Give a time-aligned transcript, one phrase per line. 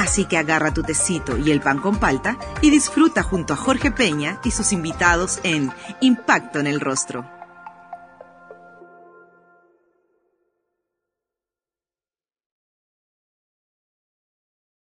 [0.00, 3.90] Así que agarra tu tecito y el pan con palta y disfruta junto a Jorge
[3.90, 5.70] Peña y sus invitados en
[6.00, 7.30] Impacto en el Rostro.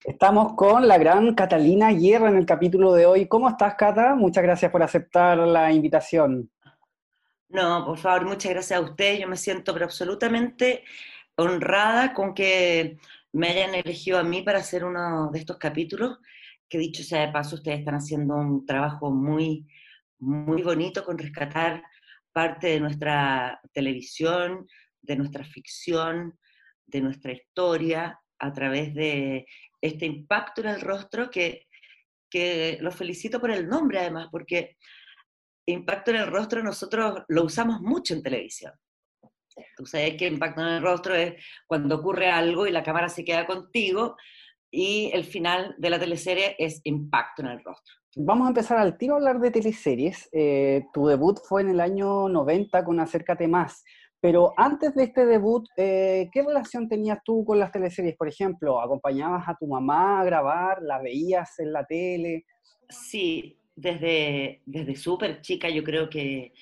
[0.04, 3.28] Estamos con la gran Catalina Guerra en el capítulo de hoy.
[3.28, 4.16] ¿Cómo estás, Cata?
[4.16, 6.50] Muchas gracias por aceptar la invitación.
[7.50, 9.20] No, por favor, muchas gracias a usted.
[9.20, 10.84] Yo me siento pero absolutamente
[11.36, 12.98] honrada con que
[13.34, 16.20] me hayan elegido a mí para hacer uno de estos capítulos,
[16.70, 19.68] que dicho sea de paso, ustedes están haciendo un trabajo muy,
[20.20, 21.84] muy bonito con rescatar
[22.32, 24.68] parte de nuestra televisión,
[25.02, 26.40] de nuestra ficción,
[26.86, 29.46] de nuestra historia, a través de
[29.82, 31.68] este impacto en el rostro que,
[32.30, 34.78] que los felicito por el nombre además, porque
[35.66, 38.74] impacto en el rostro nosotros lo usamos mucho en televisión.
[39.76, 41.34] Tú sabes que impacto en el rostro es
[41.68, 44.16] cuando ocurre algo y la cámara se queda contigo
[44.72, 47.96] y el final de la teleserie es impacto en el rostro.
[48.16, 50.30] Vamos a empezar al tiro a hablar de teleseries.
[50.32, 53.84] Eh, tu debut fue en el año 90 con Acércate Más,
[54.20, 58.16] pero antes de este debut, eh, ¿qué relación tenías tú con las teleseries?
[58.16, 60.82] Por ejemplo, ¿acompañabas a tu mamá a grabar?
[60.82, 62.46] ¿La veías en la tele?
[62.88, 66.54] Sí, desde, desde súper chica yo creo que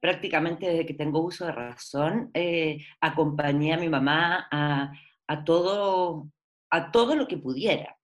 [0.00, 6.30] prácticamente desde que tengo uso de razón, eh, acompañé a mi mamá a, todo,
[6.70, 7.96] a todo lo que pudiera,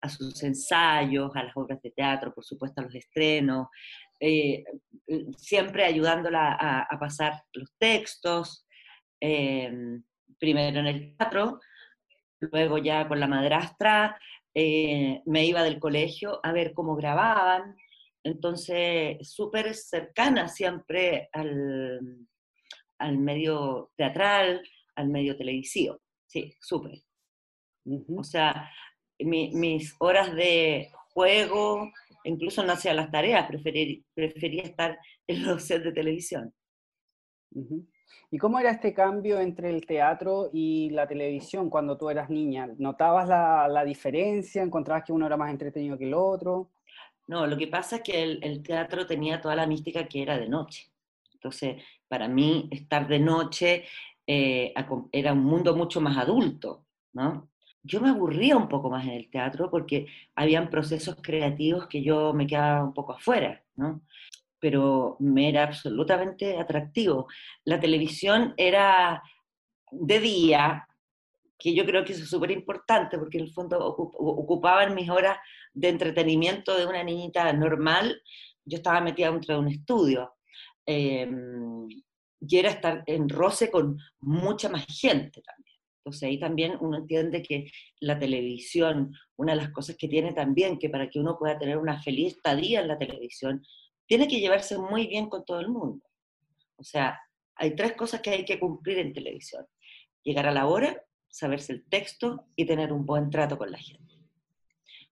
[0.00, 3.68] a sus ensayos, a las obras de teatro, por supuesto a los estrenos,
[4.20, 4.64] eh,
[5.36, 8.66] siempre ayudándola a, pasar los textos,
[9.20, 10.02] em,
[10.38, 11.60] primero en el teatro,
[12.40, 14.18] luego ya con la madrastra,
[14.54, 17.76] eh, me iba del colegio a ver cómo grababan,
[18.24, 26.00] entonces, súper cercana siempre al, medio teatral, al medio televisivo.
[26.26, 27.02] Sí, súper.
[28.16, 28.70] O sea,
[29.20, 31.92] mis horas de juego,
[32.24, 36.54] incluso no hacía las tareas, prefería estar en los sets de televisión.
[38.30, 42.68] ¿Y cómo era este cambio entre el teatro y la televisión cuando tú eras niña?
[42.78, 44.62] ¿Notabas la, la diferencia?
[44.62, 46.70] ¿Encontrabas que uno era más entretenido que el otro?
[47.26, 50.48] No, lo que pasa es que el, teatro tenía toda la mística que era de
[50.48, 50.90] noche.
[51.32, 53.84] Entonces, para mí, estar de noche
[54.26, 54.74] eh,
[55.12, 57.48] era un mundo mucho más adulto, ¿no?
[57.82, 62.32] Yo me aburría un poco más en el teatro porque habían procesos creativos que yo
[62.32, 64.02] me quedaba un poco afuera, ¿no?
[64.58, 67.28] Pero me era absolutamente atractivo.
[67.64, 69.22] La televisión era
[69.90, 70.88] de día,
[71.58, 75.38] que yo creo que eso es súper importante porque en el fondo ocupaban mis horas
[75.72, 78.20] de entretenimiento de una niñita normal,
[78.64, 80.34] yo estaba metida dentro de un estudio.
[80.86, 81.88] Em,
[82.40, 85.78] y era estar en roce con mucha más gente también.
[85.98, 87.70] Entonces ahí también uno entiende que
[88.00, 91.78] la televisión, una de las cosas que tiene también, que para que uno pueda tener
[91.78, 93.62] una feliz estadía en la televisión,
[94.06, 96.04] tiene que llevarse muy bien con todo el mundo.
[96.76, 97.18] O sea,
[97.56, 99.64] hay tres cosas que hay que cumplir en televisión.
[100.22, 101.02] Llegar a la hora,
[101.34, 104.14] saberse el texto y tener un buen trato con la gente.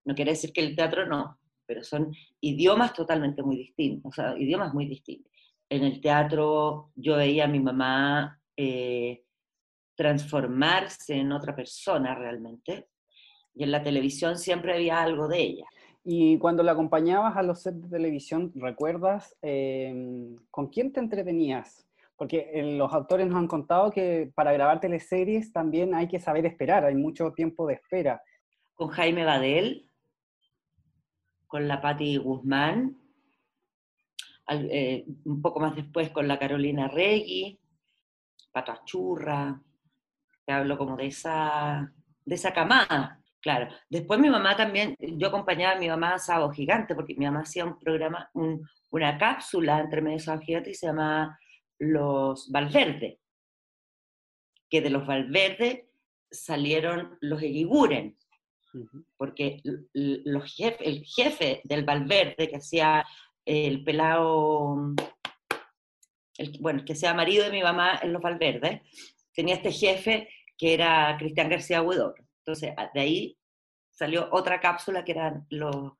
[0.04, 4.38] No quiere decir que el teatro no, pero son idiomas totalmente muy distintos, o sea,
[4.38, 5.32] idiomas muy distintos.
[5.68, 9.24] En el teatro yo veía a mi mamá eh,
[9.96, 12.86] transformarse en otra persona realmente,
[13.54, 15.66] y en la televisión siempre había algo de ella.
[16.04, 21.84] Y cuando la acompañabas a los sets de televisión, ¿recuerdas em, con quién te entretenías?
[22.22, 26.46] Porque eh, los autores nos han contado que para grabar teleseries también hay que saber
[26.46, 28.22] esperar, hay mucho tiempo de espera.
[28.74, 29.90] Con Jaime Badel,
[31.48, 32.96] con la Patti Guzmán,
[34.50, 37.58] eh, un poco más después con la Carolina Regui,
[38.52, 39.60] Pato Achurra,
[40.46, 41.92] te hablo como de esa,
[42.24, 43.66] de esa camada, claro.
[43.90, 47.40] Después mi mamá también, yo acompañaba a mi mamá a Sábado Gigante, porque mi mamá
[47.40, 48.30] hacía un programa,
[48.90, 51.36] una cápsula entre medio de Sábado Gigante y se llamaba
[51.78, 53.20] Los Valverde,
[54.68, 55.90] que de los Valverde
[56.30, 58.16] salieron los Eguiguren,
[59.16, 59.60] porque
[59.92, 63.04] los el jefe del Valverde, que hacía
[63.44, 64.94] el pelado,
[66.38, 68.82] el, bueno, que sea marido de mi mamá en los Valverde,
[69.34, 72.14] tenía este jefe que era Cristian García Huidor.
[72.38, 73.38] Entonces, de ahí
[73.90, 75.92] salió otra cápsula que eran los,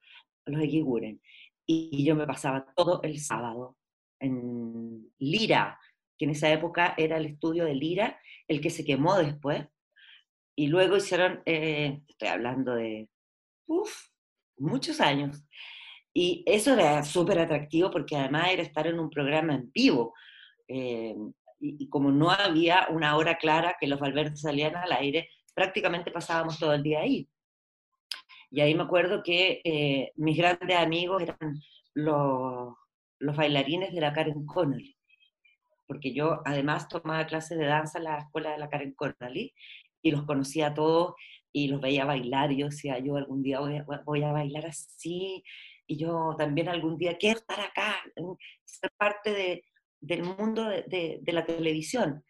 [0.47, 1.21] los Eguiguren.
[1.67, 3.77] Y yo me pasaba todo el sábado
[4.23, 5.79] en Lira,
[6.19, 9.67] que en esa época era el estudio de Lira, el que se quemó después.
[10.57, 13.09] Y luego hicieron, eh, estoy hablando de
[13.67, 14.09] uf,
[14.59, 15.45] muchos años.
[16.15, 20.15] Y eso era súper atractivo porque además era estar en un programa en vivo.
[20.69, 21.15] Eh,
[21.61, 26.59] y, como no había una hora clara que los Valverde salían al aire, prácticamente pasábamos
[26.59, 27.29] todo el día ahí.
[28.51, 31.61] Y ahí me acuerdo que eh, mis grandes amigos eran
[31.95, 32.75] los,
[33.23, 34.97] los bailarines de la Karen Connolly,
[35.87, 39.55] porque yo además tomaba clases de danza en la escuela de la Karen Connolly
[40.03, 41.15] y los conocía a todos
[41.53, 45.45] y los veía bailar y yo decía, yo algún día voy a, bailar así
[45.87, 48.03] y yo también algún día quiero estar acá,
[48.65, 49.65] ser parte de,
[50.01, 52.25] del mundo de, de, la televisión.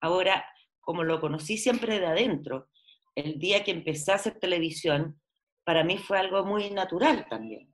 [0.00, 0.46] Ahora,
[0.80, 2.68] como lo conocí siempre de adentro,
[3.14, 5.20] el día que empecé a hacer televisión,
[5.64, 7.67] para mí fue algo muy natural también.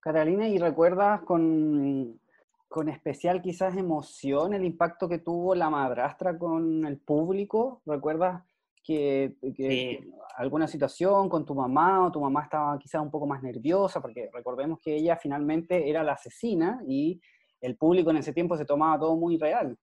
[0.00, 2.18] Catalina, ¿y recuerdas con,
[2.68, 7.82] con especial quizás emoción el impacto que tuvo la madrastra con el público?
[7.84, 8.42] ¿Recuerdas
[8.82, 9.34] que,
[10.36, 14.00] alguna situación con tu mamá o tu mamá estaba quizás un poco más nerviosa?
[14.00, 17.20] Porque recordemos que ella finalmente era la asesina y
[17.60, 19.76] el público en ese tiempo se tomaba todo muy real.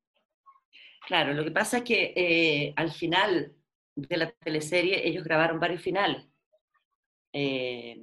[1.06, 3.54] Claro, lo que pasa es que eh, al final
[3.96, 6.26] de la teleserie ellos grabaron varios finales.
[7.34, 8.02] Eh,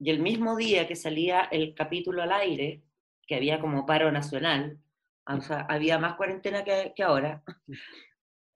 [0.00, 2.82] y el mismo día que salía el capítulo al aire,
[3.26, 4.78] que había como paro nacional,
[5.26, 7.44] o sea, había más cuarentena que, ahora,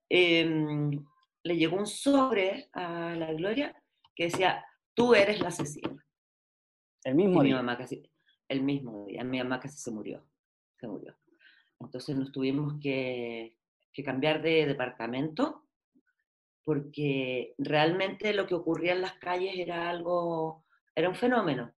[0.09, 1.05] em,
[1.43, 3.79] le llegó un sobre a la Gloria
[4.15, 4.65] que decía,
[4.95, 6.03] tú eres la asesina.
[7.03, 7.53] El mismo día.
[7.53, 8.01] Mi mamá casi,
[8.49, 10.27] el mismo día, mi mamá casi se murió,
[10.79, 11.15] se murió.
[11.79, 13.55] Entonces nos tuvimos que,
[13.93, 15.67] que cambiar de departamento
[16.63, 20.64] porque realmente lo que ocurría en las calles era algo
[20.95, 21.73] era un fenómeno.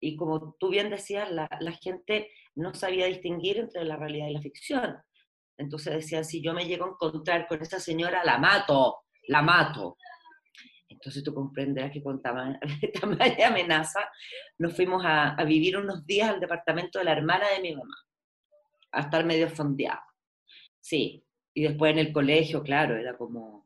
[0.00, 1.48] Y como tú bien decías, la,
[1.80, 4.96] gente no sabía distinguir entre la realidad y la ficción.
[5.56, 9.96] Entonces decían, si yo me llego a encontrar con esa señora, la mato, la mato.
[10.88, 12.58] Entonces tú comprenderás que con tamaña,
[13.46, 14.08] amenaza
[14.58, 17.96] nos fuimos a, vivir unos días al departamento de la hermana de mi mamá,
[18.92, 20.00] a estar medio fondeado.
[20.80, 21.24] Sí,
[21.54, 23.65] y después en el colegio, claro, era como,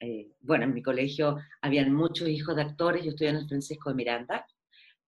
[0.00, 3.90] eh, bueno, en mi colegio habían muchos hijos de actores, yo estoy en el Francisco
[3.90, 4.46] de Miranda,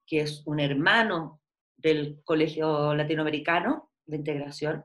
[0.06, 1.40] que es un hermano
[1.76, 4.84] del colegio latinoamericano de integración.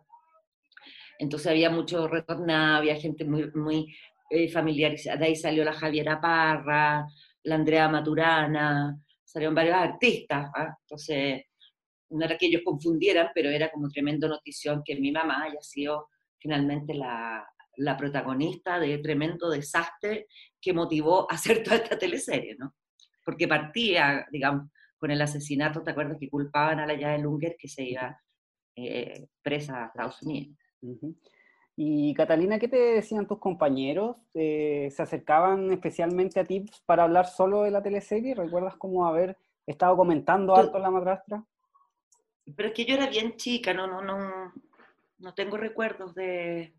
[1.19, 3.95] Entonces había mucho retornado, había gente muy, muy
[4.29, 5.17] eh, familiarizada.
[5.17, 7.05] De ahí salió la Javiera Parra,
[7.44, 10.51] la Andrea Maturana, salieron varios artistas.
[10.55, 10.75] ¿ah?
[10.81, 11.44] Entonces,
[12.09, 16.09] no era que ellos confundieran, pero era como tremendo notición que mi mamá haya sido
[16.38, 17.47] finalmente la,
[17.78, 20.28] la protagonista de tremendo desastre
[20.62, 22.74] que motivó a hacer toda esta teleserie, ¿no?
[23.24, 27.68] Porque partía, digamos, con el asesinato, ¿te acuerdas que culpaban a la de Lunger que
[27.68, 28.18] se iba
[28.75, 30.58] eh, presa a Estados Unidos?
[31.75, 34.18] Y Catalina, ¿qué te decían tus compañeros?
[34.34, 38.36] Eh, ¿Se acercaban especialmente a ti para hablar solo de la teleserie?
[38.36, 41.44] ¿Recuerdas cómo haber estado comentando alto la madrastra?
[42.56, 44.54] Pero es que yo era bien chica, no, no, no,
[45.18, 46.74] no tengo recuerdos de,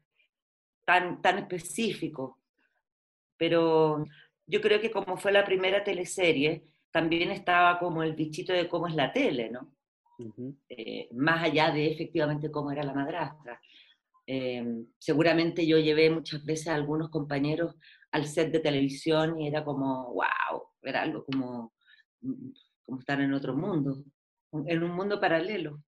[0.84, 2.40] tan, tan específico.
[3.36, 4.04] Pero
[4.46, 8.86] yo creo que como fue la primera teleserie, también estaba como el bichito de cómo
[8.86, 9.74] es la tele, ¿no?
[10.68, 13.60] Eh, más allá de efectivamente cómo era la madrastra.
[14.26, 17.76] Em, seguramente yo llevé muchas veces a algunos compañeros
[18.12, 21.74] al set de televisión y era como, wow, era algo como,
[22.84, 24.04] como estar en otro mundo,
[24.52, 25.82] en un mundo paralelo.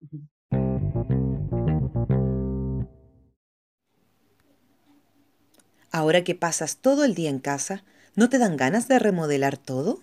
[5.97, 7.83] Ahora que pasas todo el día en casa,
[8.17, 10.03] ¿no te dan ganas de remodelar todo?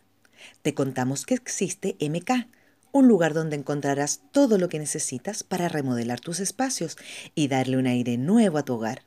[0.63, 2.47] Te contamos que existe MK,
[2.91, 6.97] un lugar donde encontrarás todo lo que necesitas para remodelar tus espacios
[7.35, 9.03] y darle un aire nuevo a tu hogar.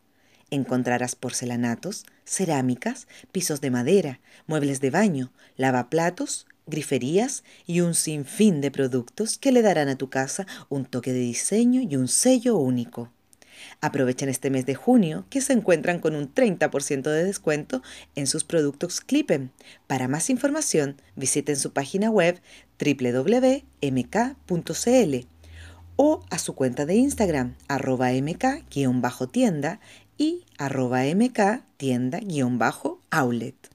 [0.51, 8.71] Encontrarás porcelanatos, cerámicas, pisos de madera, muebles de baño, lavaplatos, griferías y un sinfín de
[8.71, 13.11] productos que le darán a tu casa un toque de diseño y un sello único.
[13.81, 17.83] Aprovechen este mes de junio que se encuentran con un 30% de descuento
[18.15, 19.51] en sus productos Clippen.
[19.87, 22.41] Para más información, visiten su página web
[22.79, 23.67] www.mk.cl
[25.97, 29.81] o a su cuenta de Instagram arroba mk-tienda
[30.19, 33.71] y arroba mk-tienda-outlet.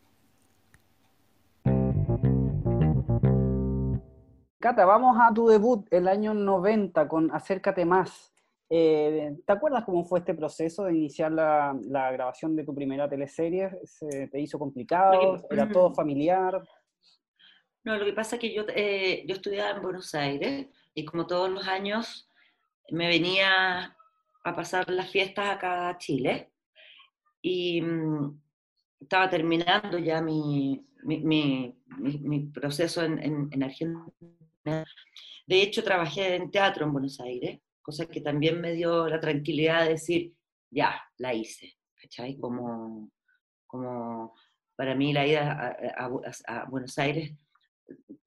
[4.60, 8.32] Cata, vamos a tu debut el año 90 con Acércate Más.
[8.74, 11.78] Eh, ¿Te acuerdas cómo fue este proceso de iniciar la,
[12.14, 13.70] grabación de tu primera teleserie?
[13.84, 15.46] ¿Se te hizo complicado?
[15.50, 16.64] ¿Era todo familiar?
[17.84, 21.28] No, lo que pasa es que yo, eh, yo estudiaba en Buenos Aires y como
[21.28, 22.30] todos los años
[22.92, 23.94] me venía
[24.42, 26.54] a pasar las fiestas acá a Chile
[27.42, 28.42] y mm,
[29.02, 33.20] estaba terminando ya mi, mi, mi, proceso en,
[33.52, 34.06] en, Argentina.
[35.46, 39.84] De hecho, trabajé en teatro en Buenos Aires, cosa que también me dio la tranquilidad
[39.84, 40.34] de decir,
[40.70, 42.38] ya, la hice, ¿cachai?
[42.38, 43.12] Como,
[43.68, 44.34] como
[44.76, 47.34] para mí la ida a, Buenos Aires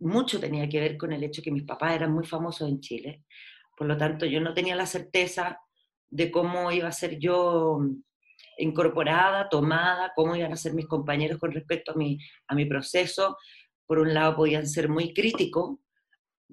[0.01, 3.25] mucho tenía que ver con el hecho que mis papás eran muy famosos en Chile.
[3.77, 5.59] Por lo tanto, yo no tenía la certeza
[6.11, 7.81] de cómo iba a ser yo
[8.59, 13.37] incorporada, tomada, cómo iban a ser mis compañeros con respecto a mi, a mi proceso.
[13.87, 15.79] Por un lado, podían ser muy críticos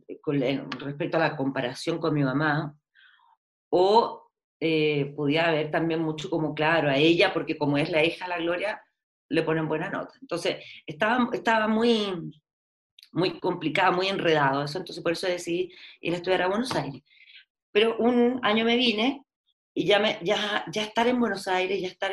[0.07, 2.75] eh, con respecto a la comparación con mi mamá,
[3.71, 8.25] o eh, podía haber también mucho como, claro, a ella, porque como es la hija
[8.25, 8.81] de la Gloria,
[9.29, 10.13] le ponen buena nota.
[10.21, 12.31] Entonces, estaba, estaba muy,
[13.13, 17.01] muy complicado, muy enredado eso, entonces por eso decidí ir a estudiar a Buenos Aires.
[17.71, 19.23] Pero un año me vine
[19.73, 22.11] y ya, me, ya, ya estar en Buenos Aires, ya estar,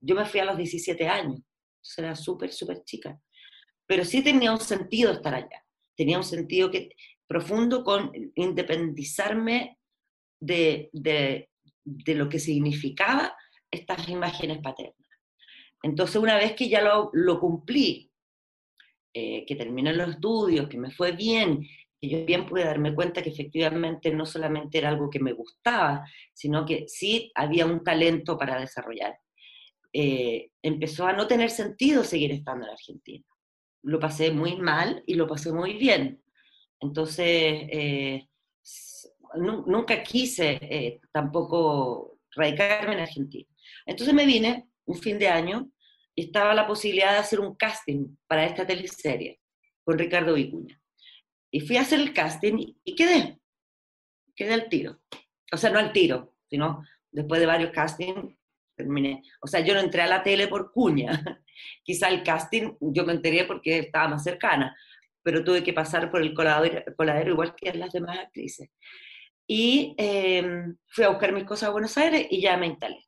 [0.00, 3.20] yo me fui a los 17 años, entonces era súper, súper chica,
[3.86, 6.88] pero sí tenía un sentido estar allá, tenía un sentido que,
[7.28, 9.75] profundo con independizarme
[10.46, 13.36] de, de, lo que significaba
[13.70, 14.94] estas imágenes paternas.
[15.82, 18.10] Entonces, una vez que ya lo, lo cumplí,
[19.12, 21.66] eh, que terminé los estudios, que me fue bien,
[22.00, 26.04] que yo bien pude darme cuenta que efectivamente no solamente era algo que me gustaba,
[26.34, 29.18] sino que sí había un talento para desarrollar.
[29.92, 33.24] Eh, empezó a no tener sentido seguir estando en Argentina.
[33.82, 36.22] Lo pasé muy mal y lo pasé muy bien.
[36.80, 38.28] Entonces, eh,
[39.34, 43.48] nunca quise eh, tampoco radicarme en Argentina.
[43.84, 45.70] Entonces me vine un fin de año
[46.14, 49.40] y estaba la posibilidad de hacer un casting para esta teleserie
[49.84, 50.80] con Ricardo Vicuña.
[51.50, 53.38] Y fui a hacer el casting y quedé,
[54.34, 55.00] quedé al tiro.
[55.52, 58.34] O sea, no al tiro, sino después de varios castings
[58.76, 59.22] terminé.
[59.40, 61.10] O sea, yo no entré a la tele por cuña.
[61.82, 64.76] Quizá el casting yo me enteré porque estaba más cercana,
[65.22, 68.70] pero tuve que pasar por el coladero, coladero igual que las demás actrices.
[69.46, 73.04] Y em, fui a buscar mis cosas a Buenos Aires y ya me instalé.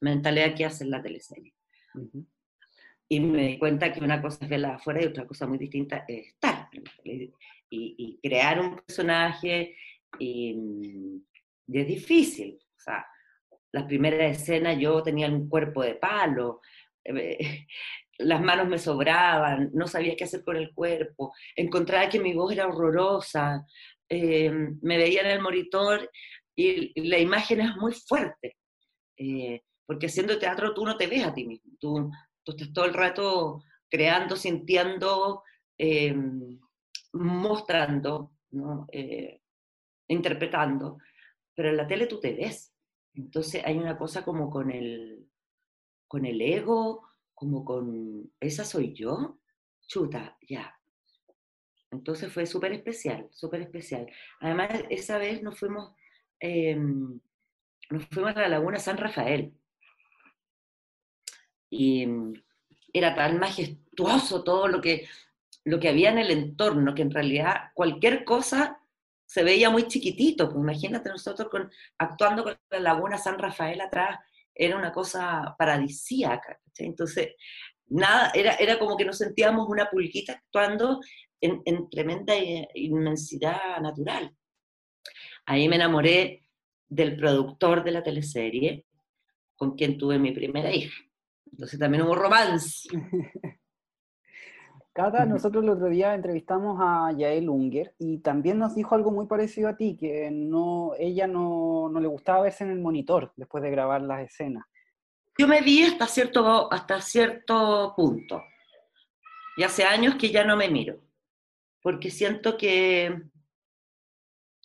[0.00, 1.54] Me instalé aquí a hacer la teleserie.
[3.08, 6.04] Y me di cuenta que una cosa es verla afuera y otra cosa muy distinta
[6.06, 6.68] es estar.
[7.70, 9.76] Y, crear un personaje
[10.18, 10.56] y,
[11.66, 12.58] es difícil.
[12.76, 13.06] O sea,
[13.72, 16.60] las primeras escenas yo tenía un cuerpo de palo,
[17.04, 17.66] eh,
[18.18, 22.52] las manos me sobraban, no sabía qué hacer con el cuerpo, encontraba que mi voz
[22.52, 23.66] era horrorosa,
[24.08, 26.10] eh, me veía en el monitor
[26.54, 28.56] y, la imagen es muy fuerte,
[29.16, 32.10] eh, porque haciendo teatro tú no te ves a ti mismo, tú,
[32.42, 35.42] tú estás todo el rato creando, sintiendo,
[35.78, 36.14] eh,
[37.12, 38.32] mostrando,
[40.08, 40.98] interpretando,
[41.54, 42.72] pero en la tele tú te ves.
[43.14, 45.28] Entonces hay una cosa como con el,
[46.08, 49.38] con el ego, como con, esa soy yo,
[49.86, 50.73] chuta, ya,
[51.94, 54.06] entonces fue súper especial, súper especial.
[54.40, 55.94] Además, esa vez nos fuimos,
[56.40, 57.20] em,
[57.90, 59.52] nos fuimos a la Laguna San Rafael.
[61.70, 62.34] Y mm,
[62.92, 65.08] era tan majestuoso todo lo que,
[65.64, 68.80] lo que había en el entorno, que en realidad cualquier cosa
[69.26, 70.48] se veía muy chiquitito.
[70.50, 71.48] Pues imagínate nosotros
[71.98, 74.20] actuando con la Laguna San Rafael atrás,
[74.54, 76.60] era una cosa paradisíaca.
[76.78, 77.34] Entonces,
[77.88, 81.00] nada, era, era como que nos sentíamos una pulquita actuando
[81.40, 82.34] en, tremenda
[82.74, 84.34] inmensidad natural.
[85.46, 86.42] Ahí me enamoré
[86.88, 88.86] del productor de la teleserie,
[89.56, 90.94] con quien tuve mi primera hija.
[91.50, 92.88] Entonces también hubo romance.
[94.92, 99.26] Cata, nosotros el otro día entrevistamos a Yael Unger y también nos dijo algo muy
[99.26, 103.62] parecido a ti, que no, ella no, no le gustaba verse en el monitor después
[103.64, 104.64] de grabar las escenas.
[105.36, 108.42] Yo me vi hasta cierto, hasta cierto punto.
[109.56, 111.04] Y hace años que ya no me miro
[111.84, 113.14] porque siento que,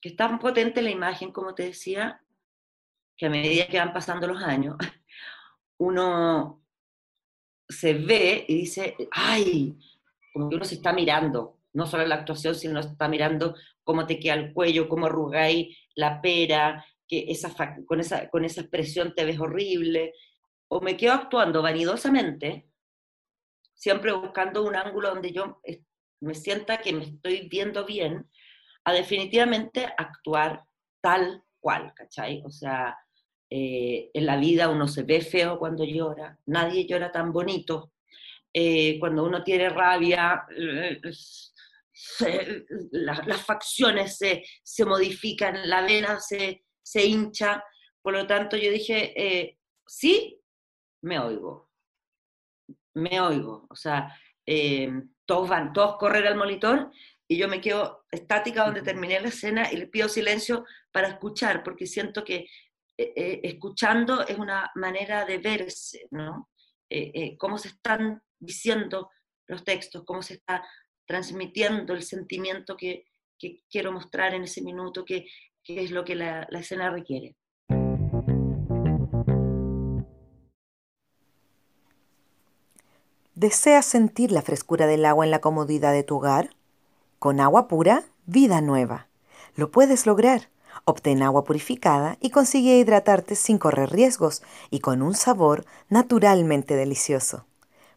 [0.01, 2.23] que es tan potente la imagen, como te decía,
[3.17, 4.77] que a medida que van pasando los años,
[5.79, 6.63] uno
[7.67, 9.77] se ve y dice, ay,
[10.31, 14.07] como que uno se está mirando, no solo la actuación, sino se está mirando cómo
[14.07, 17.53] te queda el cuello, cómo arrugáis la pera, que esa,
[17.85, 20.13] con, esa, con esa expresión te ves horrible,
[20.69, 22.69] o me quedo actuando vanidosamente,
[23.73, 25.61] siempre buscando un ángulo donde yo
[26.21, 28.29] me sienta que me estoy viendo bien,
[28.83, 30.63] a definitivamente actuar
[31.01, 32.41] tal cual, ¿cachai?
[32.45, 32.97] O sea,
[33.49, 37.93] eh, en la vida uno se ve feo cuando llora, nadie llora tan bonito,
[38.53, 41.01] eh, cuando uno tiene rabia, eh,
[42.91, 47.63] las facciones se, se, modifican, la vena se, se, hincha,
[48.01, 50.38] por lo tanto yo dije, sí,
[51.01, 51.69] me oigo,
[52.95, 54.15] me oigo, o sea,
[55.25, 56.91] todos van, todos correr al monitor
[57.27, 61.63] y yo me quedo estática donde terminé la escena y le pido silencio para escuchar,
[61.63, 62.47] porque siento que
[62.97, 66.49] escuchando es una manera de verse, ¿no?
[67.37, 69.09] cómo se están diciendo
[69.47, 70.63] los textos, cómo se está
[71.05, 73.05] transmitiendo el sentimiento que,
[73.69, 75.25] quiero mostrar en ese minuto, que,
[75.63, 77.37] es lo que la, la escena requiere.
[83.39, 86.49] ¿Deseas sentir la frescura del agua en la comodidad de tu hogar?
[87.19, 89.07] Con agua pura, vida nueva.
[89.55, 90.49] Lo puedes lograr.
[90.83, 97.45] Obtén agua purificada y consigue hidratarte sin correr riesgos y con un sabor naturalmente delicioso.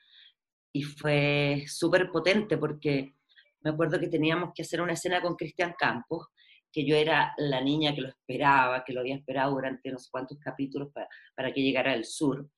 [0.72, 3.14] y fue súper potente porque
[3.60, 6.28] me acuerdo que teníamos que hacer una escena con Cristian Campos,
[6.70, 10.38] que yo era la niña que lo esperaba, que lo había esperado durante unos cuantos
[10.38, 12.48] capítulos para, para que llegara al sur,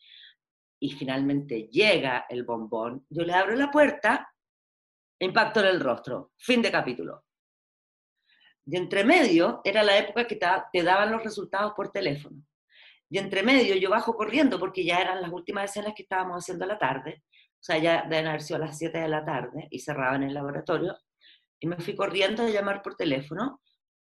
[0.80, 4.32] y finalmente llega el bombón, yo le abro la puerta,
[5.20, 7.24] impacto en el rostro, fin de capítulo.
[8.64, 12.42] Y entre medio era la época que te daban los resultados por teléfono.
[13.10, 16.64] Y entre medio yo bajo corriendo porque ya eran las últimas escenas que estábamos haciendo
[16.64, 19.68] a la tarde, o sea, ya deben haber sido a las 7 de la tarde
[19.70, 20.96] y cerraban el laboratorio,
[21.60, 23.60] y me fui corriendo a llamar por teléfono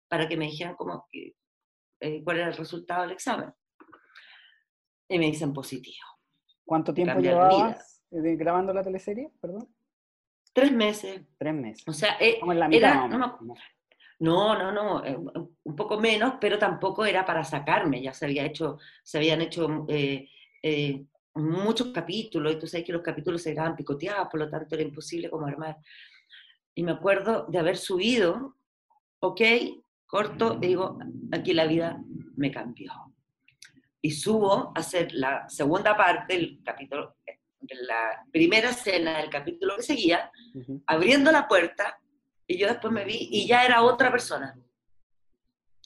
[0.09, 3.53] para que me dijeran cómo, eh, cuál era el resultado del examen.
[5.07, 6.14] Y me dicen positivo.
[6.65, 9.31] ¿Cuánto tiempo llevabas eh, grabando la teleserie?
[9.39, 9.67] Perdón.
[10.51, 11.21] Tres meses.
[11.37, 11.83] Tres meses.
[11.87, 13.37] O sea, eh, la mitad, era,
[14.19, 15.17] no, no, no, eh,
[15.63, 19.85] un poco menos, pero tampoco era para sacarme, ya se, había hecho, se habían hecho
[19.89, 20.29] eh,
[20.63, 24.75] eh, muchos capítulos, y tú sabes que los capítulos se graban picoteados, por lo tanto
[24.75, 25.77] era imposible como armar.
[26.73, 28.55] Y me acuerdo de haber subido,
[29.19, 29.41] ok,
[30.05, 30.97] corto, y digo,
[31.33, 32.01] aquí la vida
[32.37, 32.91] me cambió.
[34.05, 39.77] Y subo a hacer la segunda parte del capítulo, de la primera escena del capítulo
[39.77, 40.31] que seguía,
[40.85, 41.99] abriendo la puerta
[42.45, 44.55] y yo después me vi y ya era otra persona.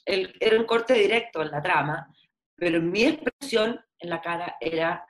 [0.04, 2.14] El, era un corte directo en la trama,
[2.56, 5.02] pero mi expresión en la cara era,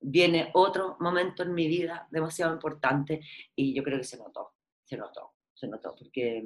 [0.00, 3.22] viene otro momento en mi vida demasiado importante
[3.56, 4.52] y yo creo que se notó,
[4.84, 6.44] se notó, se notó, porque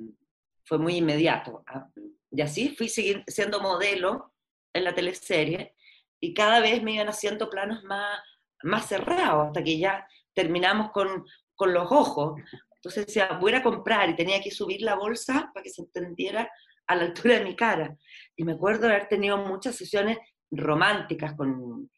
[0.65, 1.65] fue muy inmediato.
[1.67, 1.89] ¿ah?
[2.31, 4.34] Y así fui siendo modelo
[4.75, 5.75] en la teleserie
[6.21, 8.19] y cada vez me iban haciendo planos más,
[8.63, 12.41] más cerrados hasta que ya terminamos con, con los ojos,
[12.77, 16.51] entonces decía, voy a comprar y tenía que subir la bolsa para que se entendiera
[16.87, 17.97] a la altura de mi cara.
[18.37, 20.19] Y me acuerdo de haber tenido muchas sesiones
[20.51, 21.91] románticas con,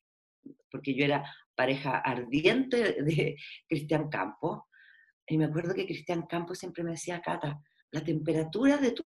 [0.70, 1.24] porque yo era
[1.56, 3.36] pareja ardiente de
[3.68, 4.62] Cristian Campos.
[5.26, 7.60] Y me acuerdo que Cristian Campos siempre me decía, Cata,
[7.90, 9.02] la temperatura de tu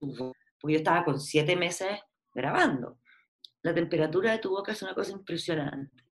[0.00, 1.98] voz, porque yo estaba con siete meses
[2.34, 2.98] grabando,
[3.62, 6.04] la temperatura de tu boca es una cosa impresionante.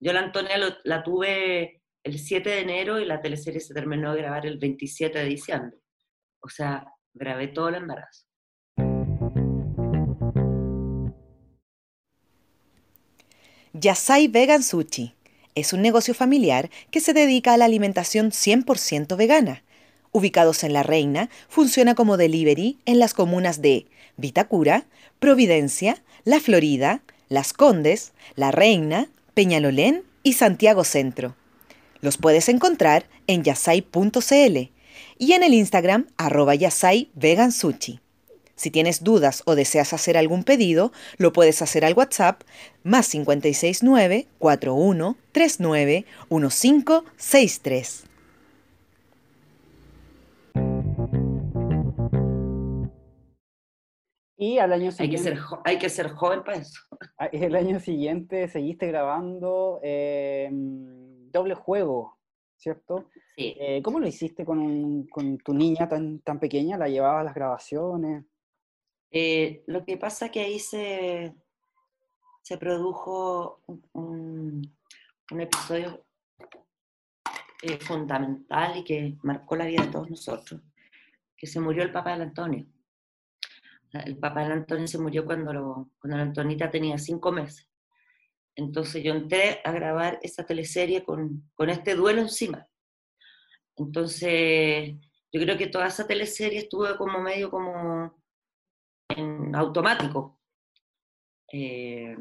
[0.00, 4.22] Yo la Antonia la tuve el 7 de enero y la teleserie se terminó de
[4.22, 5.78] grabar el 27 de diciembre.
[6.40, 8.24] O sea, grabé todo el embarazo.
[13.74, 15.14] Yasai Vegan Sushi
[15.54, 19.62] es un negocio familiar que se dedica a la alimentación 100% vegana.
[20.10, 23.86] Ubicados en La Reina, funciona como delivery en las comunas de
[24.18, 24.84] Vitacura,
[25.18, 27.00] Providencia, La Florida,
[27.30, 31.34] Las Condes, La Reina, Peñalolén y Santiago Centro.
[32.02, 34.70] Los puedes encontrar en yasai.cl
[35.18, 37.52] y en el Instagram arroba yasai vegan.
[37.52, 42.42] Si tienes dudas o deseas hacer algún pedido, lo puedes hacer al WhatsApp
[42.82, 48.07] más 569 4139 1563.
[54.40, 55.30] Y al año siguiente...
[55.30, 56.80] Hay que ser, hay que ser joven para eso.
[57.18, 62.16] Ah, el año siguiente seguiste grabando em, doble juego,
[62.56, 63.08] ¿cierto?
[63.34, 63.56] Sí.
[63.58, 66.78] Eh, ¿Cómo lo hiciste con, con, tu niña tan, tan pequeña?
[66.78, 68.24] ¿La llevabas a las grabaciones?
[69.10, 71.34] Eh, lo que pasa es que ahí se,
[72.42, 73.60] se produjo
[73.92, 74.62] un,
[75.32, 76.04] un episodio
[77.62, 80.60] eh, fundamental y que marcó la vida de todos nosotros,
[81.36, 82.66] que se murió el papá de Antonio.
[83.92, 87.68] El papá de Antonio se murió cuando, cuando la Antonita tenía cinco meses.
[88.54, 92.66] Entonces yo entré a grabar esa teleserie con, con este duelo encima.
[93.76, 94.96] Entonces
[95.32, 98.20] yo creo que toda esa teleserie estuvo como medio como
[99.08, 100.40] en automático.
[101.52, 102.16] Eh,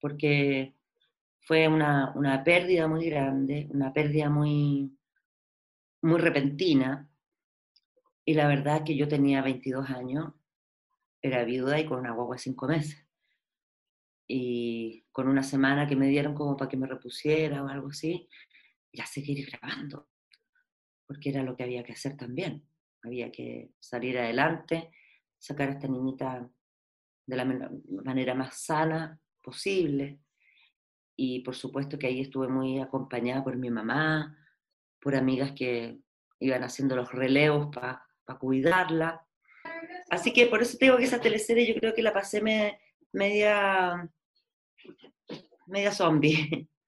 [0.00, 0.76] porque
[1.40, 4.96] fue una, una, pérdida muy grande, una pérdida muy,
[6.02, 7.10] muy repentina.
[8.24, 10.32] Y la verdad que yo tenía 22 años
[11.24, 13.02] era viuda y con una guagua de cinco meses.
[14.28, 18.28] Y con una semana que me dieron como para que me repusiera o algo así,
[18.92, 20.08] ya seguir grabando,
[21.06, 22.68] porque era lo que había que hacer también.
[23.02, 24.90] Había que salir adelante,
[25.38, 26.46] sacar a esta niñita
[27.26, 30.20] de la manera más sana posible.
[31.16, 34.36] Y por supuesto que ahí estuve muy acompañada por mi mamá,
[35.00, 36.00] por amigas que
[36.38, 38.04] iban haciendo los relevos para
[38.38, 39.23] cuidarla.
[40.10, 42.42] Así que por eso te digo que esa teleserie yo creo que la pasé
[43.12, 44.10] media,
[45.66, 46.68] media zombie.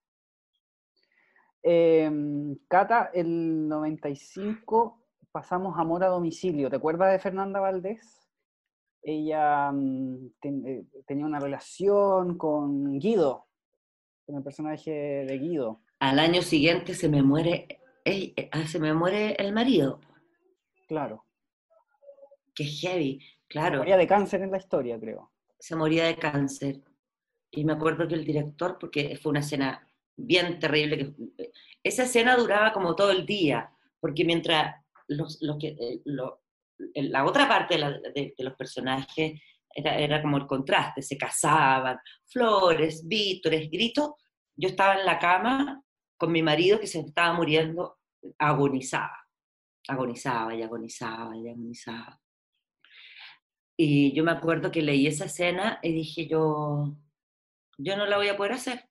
[1.68, 5.02] Em, Cata, el 95
[5.32, 6.70] pasamos Amor a Domicilio.
[6.70, 8.30] ¿Te acuerdas de Fernanda Valdés?
[9.02, 13.48] Ella mm, eh, tenía una relación con Guido,
[14.24, 15.82] con el personaje de Guido.
[15.98, 17.66] Al año siguiente se me muere,
[18.04, 19.98] eh, se me muere el marido.
[20.86, 21.25] Claro
[22.56, 23.74] que heavy, claro.
[23.74, 25.30] Se moría de cáncer en la historia, creo.
[25.58, 26.82] Se moría de cáncer.
[27.50, 31.52] Y me acuerdo que el director, porque fue una escena bien terrible, que,
[31.84, 34.74] esa escena duraba como todo el día, porque mientras
[35.06, 36.00] los, que, eh,
[36.94, 39.40] la otra parte de, los personajes
[39.72, 44.12] era, era, como el contraste, se casaban, flores, vítores, gritos,
[44.56, 45.82] yo estaba en la cama
[46.16, 47.98] con mi marido que se estaba muriendo,
[48.38, 49.28] agonizaba,
[49.86, 52.18] agonizaba y agonizaba y agonizaba.
[53.76, 56.96] Y yo me acuerdo que leí esa escena y dije yo,
[57.78, 58.88] yo no la voy a poder hacer,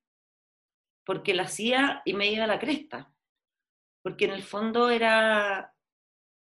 [1.06, 3.12] porque la hacía y me iba a la cresta,
[4.04, 5.74] porque en el fondo era,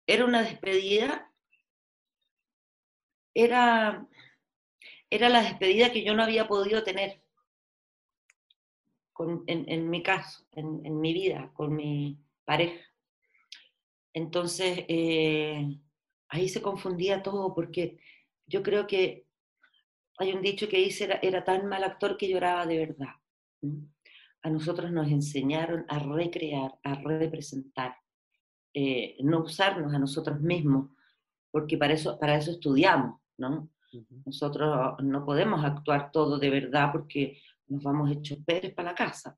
[0.05, 1.31] era una despedida,
[3.33, 4.07] era,
[5.09, 7.21] era la despedida que yo no había podido tener
[9.47, 12.83] en, mi caso, en, mi vida, con mi pareja.
[14.13, 15.79] Entonces, eh,
[16.27, 17.99] ahí se confundía todo porque
[18.47, 19.25] yo creo que
[20.17, 23.13] hay un dicho que dice, era, era tan mal actor que lloraba de verdad.
[24.41, 27.95] A nosotros nos enseñaron a recrear, a representar,
[28.73, 30.91] eh, no usarnos a nosotros mismos,
[31.51, 33.69] porque para eso, para eso estudiamos, ¿no?
[34.25, 39.37] Nosotros no podemos actuar todo de verdad porque nos vamos hechos peres para la casa.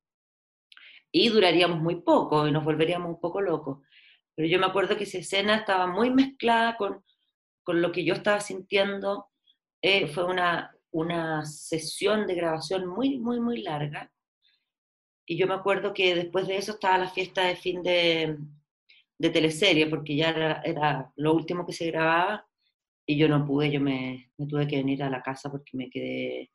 [1.11, 3.79] Y duraríamos muy poco y nos volveríamos un poco locos.
[4.35, 7.03] Pero yo me acuerdo que esa escena estaba muy mezclada con,
[7.67, 9.27] con lo que yo estaba sintiendo.
[9.81, 14.09] Eh, fue una, una sesión de grabación muy, muy, muy larga.
[15.25, 18.37] Y yo me acuerdo que después de eso estaba la fiesta de fin de,
[19.19, 20.29] de teleserie, porque ya
[20.63, 22.47] era, lo último que se grababa
[23.05, 26.51] y yo no pude, yo me, tuve que venir a la casa porque me quedé,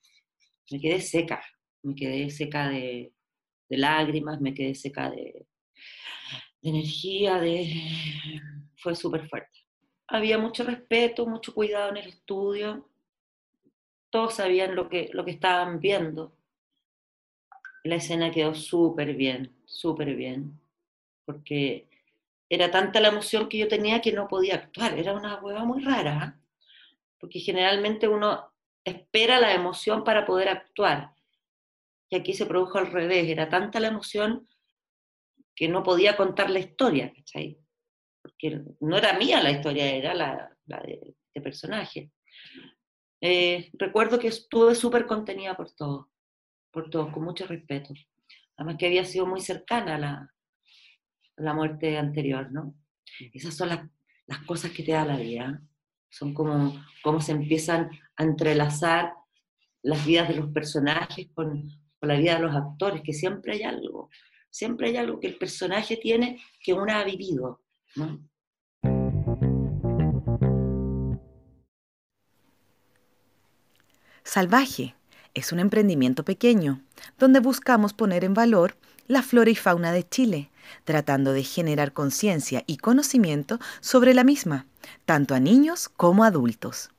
[0.70, 1.44] me quedé seca,
[1.83, 3.12] me quedé seca de,
[3.68, 5.46] lágrimas, me quedé seca de,
[6.62, 7.70] de energía, de...
[8.79, 9.62] fue súper fuerte
[10.12, 12.87] había mucho respeto, mucho cuidado en el estudio,
[14.11, 16.37] todos sabían lo que, lo que estaban viendo.
[17.83, 20.61] La escena quedó súper bien, súper bien,
[21.25, 21.88] porque
[22.51, 25.83] era tanta la emoción que yo tenía que no podía actuar, era una hueva muy
[25.83, 26.38] rara,
[27.18, 28.53] porque generalmente uno
[28.85, 31.14] espera la emoción para poder actuar,
[32.11, 34.46] y aquí se produjo al revés, era tanta la emoción
[35.55, 37.62] que no podía contar la historia, ¿cachai?
[38.22, 42.11] Porque no era mía la historia, era la, de este personaje.
[43.20, 46.11] Eh, recuerdo que estuve súper contenida por todo,
[46.70, 47.92] por todo, con mucho respeto.
[48.56, 50.35] Además que había sido muy cercana a la,
[51.37, 52.74] la muerte anterior, ¿no?
[53.32, 53.80] Esas son las,
[54.26, 55.62] las, cosas que te da la vida.
[56.08, 59.12] son como cómo se empiezan a entrelazar
[59.82, 63.62] las vidas de los personajes con, con la vida de los actores, que siempre hay
[63.62, 64.11] algo,
[64.50, 67.62] siempre hay algo que el personaje tiene que uno ha vivido.
[74.24, 74.94] Salvaje
[75.35, 76.81] es un emprendimiento pequeño
[77.18, 78.76] donde buscamos poner en valor
[79.09, 80.50] la flora y fauna de Chile,
[80.85, 84.66] tratando de generar conciencia y conocimiento sobre la misma,
[85.05, 86.90] tanto a niños como a adultos.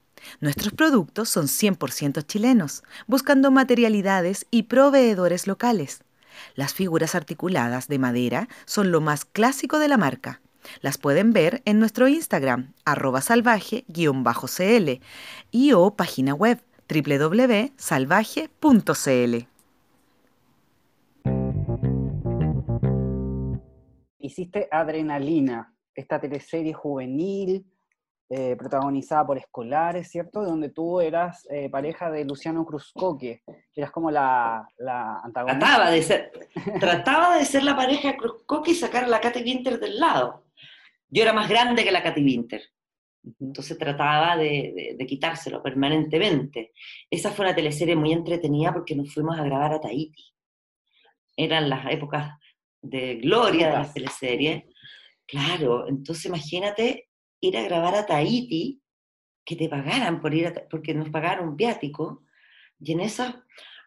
[0.41, 6.03] Nuestros productos son 100% chilenos, buscando materialidades y proveedores locales.
[6.53, 10.42] Las figuras articuladas de madera son lo más clásico de la marca.
[10.82, 15.02] Las pueden ver en nuestro Instagram, arroba salvaje-cl
[15.52, 19.47] y o página web www.salvaje.cl.
[24.19, 27.65] Hiciste Adrenalina, esta teleserie juvenil
[28.36, 30.43] eh, protagonizada por escolares, ¿cierto?
[30.43, 35.60] Donde tú eras eh, pareja de Luciano Cruzcoque, que eras como la, la antagonista.
[35.60, 36.32] Trataba de, ser,
[36.80, 40.42] trataba de ser la pareja de Cruzcoque y sacar a la Katy Winter del lado.
[41.13, 42.63] Yo era más grande que la Katy Winter.
[43.39, 46.73] Entonces trataba de, de, quitárselo permanentemente.
[47.08, 50.34] Esa fue una teleserie muy entretenida porque nos fuimos a grabar a Tahiti.
[51.38, 52.34] Eran las épocas
[52.82, 54.63] de gloria de las teleseries.
[55.28, 57.10] Claro, entonces imagínate
[57.41, 58.82] ir a grabar a Tahiti,
[59.45, 62.23] que te pagaran por ir a, porque nos pagaron un viático,
[62.80, 63.45] y en esa,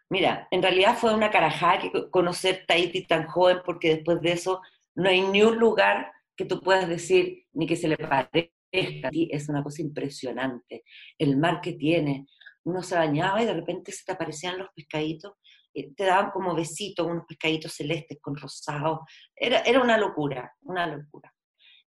[0.09, 4.63] mira, en realidad fue una carajada que conocer Tahiti tan joven, porque después de eso
[4.95, 9.49] no hay ni un lugar que tú puedas decir, ni que se le parezca es
[9.49, 10.85] una cosa impresionante.
[11.19, 12.27] El mar que tiene,
[12.65, 15.35] uno se bañaba y de repente se te aparecían los pescaditos,
[15.73, 19.05] te daban como besitos, unos pescaditos celestes con rosado.
[19.35, 21.33] Era, era una locura, una locura.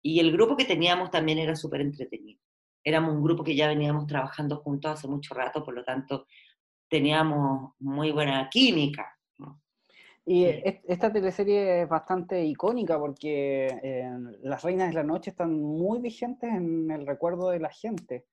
[0.03, 2.41] Y el grupo que teníamos también era súper entretenido.
[2.85, 6.27] Éramos un grupo que ya veníamos trabajando juntos hace mucho rato, por lo tanto
[6.89, 9.18] teníamos muy buena química.
[10.31, 10.45] Y
[10.87, 14.11] esta teleserie es bastante icónica porque eh,
[14.43, 18.27] las reinas de la noche están muy vigentes en el recuerdo de la gente.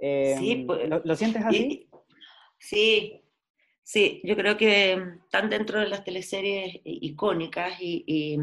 [0.00, 1.86] sí, em, pues, ¿lo, sientes así?
[2.58, 3.22] sí,
[3.82, 8.38] sí, yo creo que están dentro de las teleseries icónicas y, y,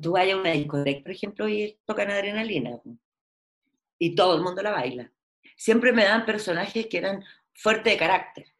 [0.00, 2.80] tú vayas a una discoteca, por ejemplo, y tocan adrenalina
[4.00, 5.12] y todo el mundo la baila.
[5.56, 7.22] Siempre me dan personajes que eran
[7.54, 8.51] fuertes de carácter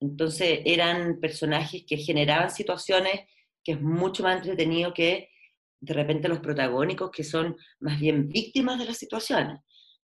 [0.00, 3.20] entonces eran personajes que generaban situaciones
[3.62, 5.28] que es mucho más entretenido que
[5.80, 9.60] de repente los protagónicos que son más bien víctimas de las situaciones.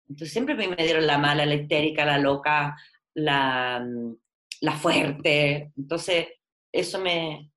[0.08, 2.76] Entonces siempre me dieron la mala, la histérica, la loca,
[3.14, 3.86] la,
[4.60, 5.72] la fuerte.
[5.76, 6.28] Entonces
[6.70, 7.50] eso me,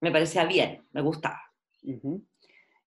[0.00, 1.40] me parecía bien, me gustaba.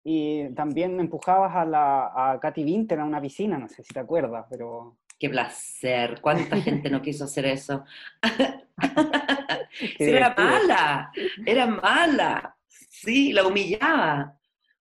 [0.04, 4.00] Y también empujabas a, la, a Katy Winter a una piscina, no sé si te
[4.00, 7.84] acuerdas, pero qué placer, cuánta gente no quiso hacer eso.
[10.00, 11.12] era mala,
[11.46, 14.38] era mala, sí, la humillaba,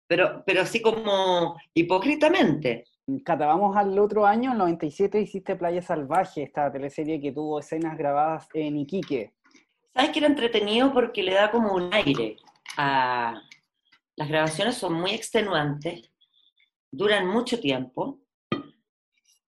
[0.07, 2.85] pero, pero así como hipócritamente.
[3.23, 7.97] Cata, vamos al otro año, en 97 hiciste Playa Salvaje, esta teleserie que tuvo escenas
[7.97, 9.33] grabadas en Iquique.
[9.93, 10.93] ¿Sabes que era entretenido?
[10.93, 12.35] Porque le da como un aire
[12.77, 13.41] a...
[14.17, 16.11] Las grabaciones son muy extenuantes,
[16.91, 18.19] duran mucho tiempo,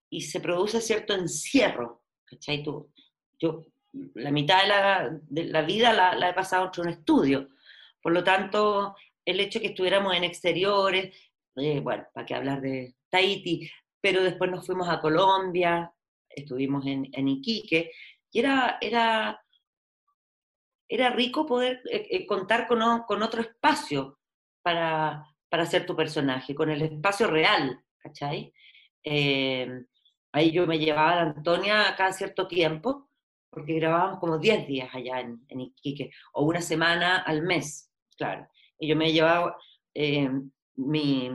[0.10, 2.64] y se produce cierto encierro, ¿cachai?
[2.64, 2.92] Tú,
[3.40, 3.68] yo
[4.16, 7.50] la mitad de la, de la vida la, la, he pasado entre un estudio,
[8.02, 8.96] por lo tanto,
[9.26, 11.16] el hecho de que estuviéramos en exteriores,
[11.56, 13.70] eh, bueno, para qué hablar de Tahiti,
[14.02, 15.92] pero después nos fuimos a Colombia,
[16.30, 17.92] estuvimos en, en Iquique,
[18.32, 19.44] y era, era,
[20.88, 24.20] era rico poder eh, eh, contar con, con, otro espacio
[24.62, 28.54] para, para hacer tu personaje, con el espacio real, ¿cachai?
[29.04, 29.68] Eh,
[30.32, 33.10] Ahí yo me llevaba a Antonia cada cierto tiempo,
[33.50, 38.48] porque grabábamos como 10 días allá en, Iquique, o una semana al mes, claro.
[38.78, 39.58] Y yo me llevaba,
[39.94, 40.30] eh,
[40.76, 41.32] mi,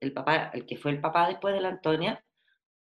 [0.00, 2.22] el papá, el que fue el papá después de la Antonia,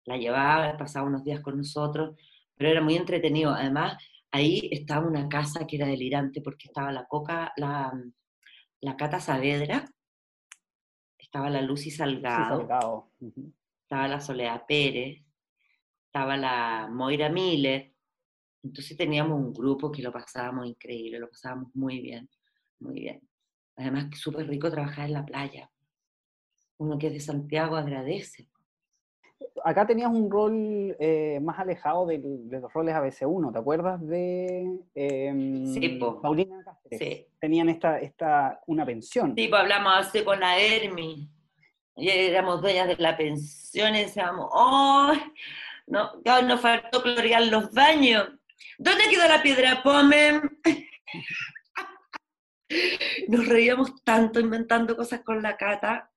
[0.04, 2.16] la llevaba, pasaba unos días con nosotros,
[2.56, 3.52] pero era muy entretenido.
[3.52, 3.96] Además,
[4.32, 7.92] ahí estaba una casa que era delirante porque estaba la Coca, la,
[8.80, 9.88] la Cata Saavedra,
[11.18, 13.10] estaba la Lucy Salgado, Salgado
[13.90, 15.20] estaba la Soledad Pérez,
[16.06, 17.92] estaba la Moira Miller,
[18.62, 22.30] entonces teníamos un grupo que lo pasábamos increíble, lo pasábamos muy bien,
[22.78, 23.20] muy bien.
[23.74, 25.68] Además, súper rico trabajar en la playa.
[26.78, 28.48] Uno que es de Santiago agradece.
[29.64, 35.98] Acá tenías un rol eh, más alejado de, los roles ABC1, ¿te acuerdas de eh,
[36.22, 36.98] Paulina Cáceres?
[37.00, 37.26] Sí.
[37.40, 39.34] Tenían esta, esta, una pensión.
[39.36, 41.28] Sí, pues hablamos hace con la Hermi,
[41.96, 45.12] y éramos dueñas de la pensión vacaciones, decíamos, ¡oh!
[45.86, 48.28] No, nos faltó clorear los baños.
[48.78, 50.40] ¿Dónde quedó la piedra Pome?
[53.28, 56.10] Nos reíamos tanto inventando cosas con la cata.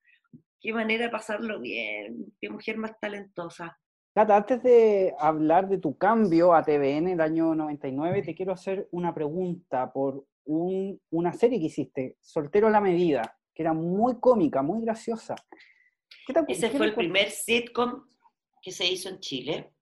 [0.62, 2.32] Qué manera de pasarlo bien.
[2.40, 3.80] Qué mujer más talentosa.
[4.14, 8.88] Cata, antes de hablar de tu cambio a TVN el año 99, te quiero hacer
[8.92, 14.62] una pregunta por una serie que hiciste, Soltero a la Medida, que era muy cómica,
[14.62, 15.36] muy graciosa.
[16.48, 18.06] Ese fue el primer sitcom
[18.62, 19.74] que se hizo en Chile.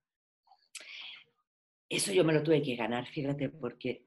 [1.87, 4.05] Eso yo me lo tuve que ganar, fíjate, porque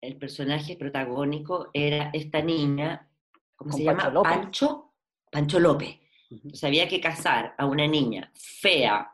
[0.00, 3.08] el personaje protagónico era esta niña,
[3.56, 4.12] ¿cómo se llama?
[4.22, 4.94] Pancho,
[5.30, 5.98] Pancho López.
[6.62, 9.10] había que casar a una niña fea,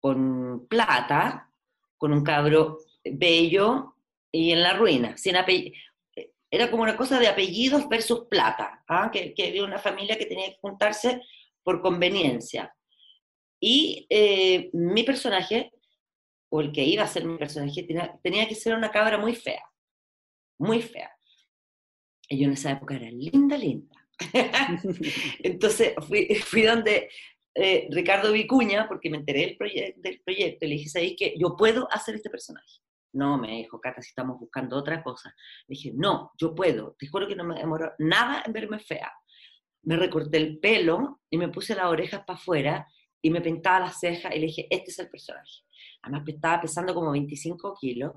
[0.00, 1.50] con plata,
[1.96, 3.96] con un cabro bello
[4.30, 5.36] y en la ruina, sin
[6.50, 9.10] Era como una cosa de apellidos versus plata, ¿ah?
[9.12, 11.22] que, que había una familia que tenía que juntarse
[11.62, 12.74] por conveniencia.
[13.60, 15.72] Y eh, mi personaje,
[16.50, 17.86] o el que iba a ser mi personaje,
[18.22, 19.62] tenía, que ser una cabra muy fea,
[20.58, 21.10] muy fea.
[22.28, 23.94] Y yo en esa época era linda, linda.
[25.42, 27.10] Entonces fui, fui donde
[27.54, 31.56] eh, Ricardo Vicuña, porque me enteré del, del proyecto, y le dije, ¿sabéis que yo
[31.56, 32.80] puedo hacer este personaje?
[33.12, 35.34] No, me dijo, Cata, si estamos buscando otra cosa.
[35.66, 36.94] Le dije, no, yo puedo.
[36.98, 39.10] Te juro que no me demoró nada en verme fea
[39.82, 42.86] me recorté el pelo y me puse las orejas para afuera
[43.22, 45.62] y me pintaba las cejas y le dije, este es el personaje.
[46.02, 48.12] Además estaba pesando como 25 kilos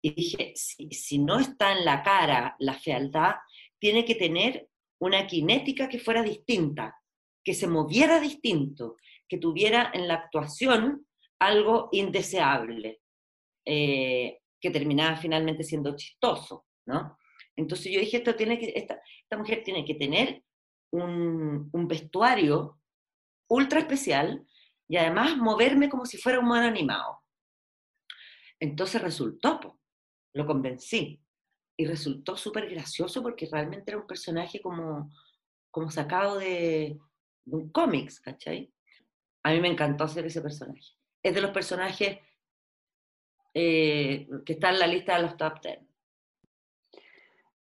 [0.00, 3.34] y dije, si, si no está en la cara la fealdad,
[3.78, 4.68] tiene que tener
[5.00, 6.96] una kinética que fuera distinta,
[7.44, 8.96] que se moviera distinto,
[9.28, 11.06] que tuviera en la actuación
[11.38, 13.00] algo indeseable,
[13.70, 17.18] eh, que terminaba finalmente siendo chistoso, ¿no?
[17.54, 20.42] Entonces yo dije, esto tiene que, esta, esta mujer tiene que tener
[20.90, 22.80] un, vestuario
[23.46, 24.46] ultra especial
[24.88, 27.22] y además moverme como si fuera un mono animado.
[28.58, 29.78] Entonces resultó,
[30.32, 31.22] lo convencí.
[31.76, 35.12] Y resultó súper gracioso porque realmente era un personaje como,
[35.70, 36.98] como sacado de,
[37.44, 38.72] un cómics, ¿cachai?
[39.42, 40.96] A mí me encantó hacer ese personaje.
[41.22, 42.18] Es de los personajes
[43.60, 45.78] eh, que está en la lista de los top 10.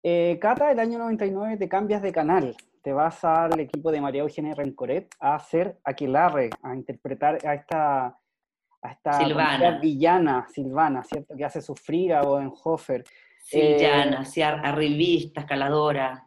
[0.03, 2.55] Eh, Cata, el año 99 te cambias de canal
[2.85, 8.05] te vas al equipo de María Eugenia Rencoret a hacer Aquelarre, a interpretar a esta,
[8.05, 11.35] a esta villana, Silvana, ¿cierto?
[11.35, 13.03] Que hace sufrir a Bodenhofer.
[13.51, 16.24] Villana, eh, arribista, escaladora.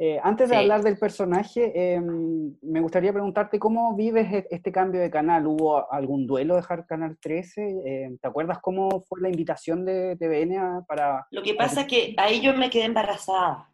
[0.00, 5.00] Eh, antes de hablar del personaje, em, me gustaría preguntarte cómo vives e-, este cambio
[5.00, 5.44] de canal.
[5.48, 7.80] ¿Hubo algún duelo dejar Canal 13?
[7.84, 11.26] Em, ¿Te acuerdas cómo fue la invitación de TVN para...?
[11.32, 13.68] Lo que pasa es que ahí yo me quedé embarazada.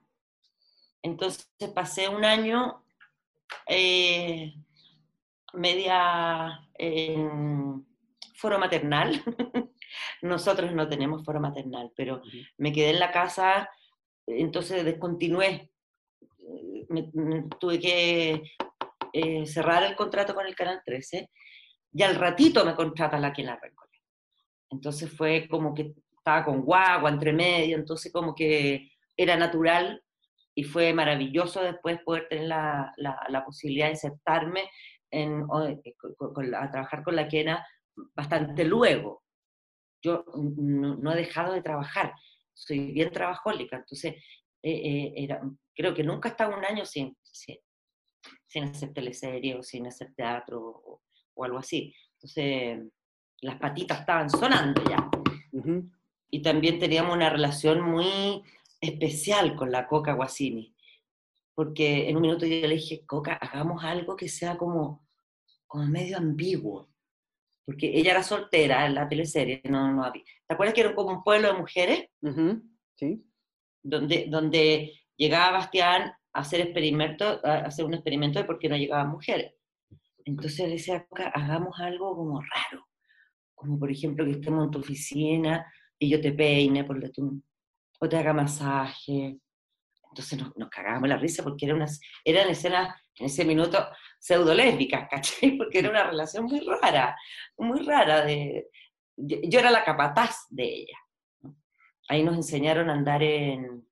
[1.03, 2.83] Entonces pasé un año
[3.67, 4.55] eh,
[5.53, 7.87] media en
[8.35, 9.23] foro maternal.
[10.23, 12.23] Nosotros no tenemos foro maternal, pero
[12.57, 13.69] me quedé en la casa,
[14.27, 15.71] entonces descontinué.
[17.61, 18.43] Tuve que
[19.13, 21.31] eh, cerrar el contrato con el Canal 13
[21.93, 23.85] y al ratito me contrata la que la Recoleta.
[24.71, 30.03] Entonces fue como que estaba con guagua entre medio, entonces como que era natural
[30.55, 34.71] y fue maravilloso después poder tener la, la, posibilidad de sentarme
[35.11, 35.95] en, eh,
[36.57, 37.67] a trabajar con la quena
[38.15, 39.23] bastante luego.
[40.03, 42.13] Yo no, he dejado de trabajar,
[42.53, 44.15] soy bien trabajólica, entonces
[44.67, 45.43] eh, eh, era,
[45.75, 50.59] creo que nunca he estado un año sin, sin, hacer teleserie o sin hacer teatro
[50.59, 51.03] o,
[51.35, 51.95] o, algo así.
[52.15, 52.81] Entonces
[53.43, 55.11] las patitas estaban sonando ya.
[56.31, 58.43] Y también teníamos una relación muy
[58.81, 60.75] especial con la Coca Guasini,
[61.55, 65.07] porque en un minuto yo le dije, Coca, hagamos algo que sea como,
[65.67, 66.89] como medio ambiguo,
[67.67, 70.25] porque ella era soltera en la teleserie, no, no había.
[70.47, 72.09] ¿Te acuerdas que era como un pueblo de mujeres?
[72.97, 73.23] Sí.
[73.85, 78.77] Donde, donde llegaba Bastián a hacer, experimento, a hacer un experimento de por qué no
[78.77, 79.53] llegaban mujeres.
[80.25, 82.89] Entonces decía, hagamos algo como raro,
[83.55, 87.43] como por ejemplo que estemos en tu oficina y yo te peine, por tú
[88.01, 89.39] o te haga masaje.
[90.11, 91.87] Entonces nos, nos cagábamos la risa porque era una,
[92.25, 93.87] eran escenas en ese minuto
[94.19, 95.57] pseudo lésbicas, ¿cachai?
[95.57, 97.17] Porque era una relación muy rara,
[97.59, 98.25] muy rara.
[98.25, 98.71] De,
[99.17, 100.99] yo era la capataz de ella.
[102.09, 103.87] Ahí nos enseñaron a andar en,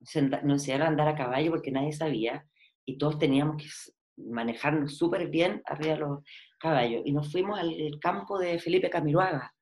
[0.00, 2.46] nos enseñaron a andar a caballo porque nadie sabía
[2.84, 3.68] y todos teníamos que
[4.16, 6.24] manejarnos súper bien arriba de los
[6.58, 7.02] caballos.
[7.04, 9.54] Y nos fuimos al campo de Felipe Camiroaga.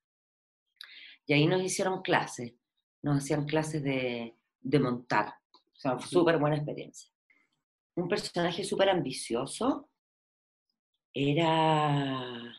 [1.27, 2.55] Y ahí nos hicieron clases
[3.03, 4.35] nos hacían clases de,
[4.81, 5.35] montar.
[5.53, 7.11] O sea, súper buena experiencia.
[7.97, 9.91] Un personaje súper ambicioso,
[11.13, 12.55] era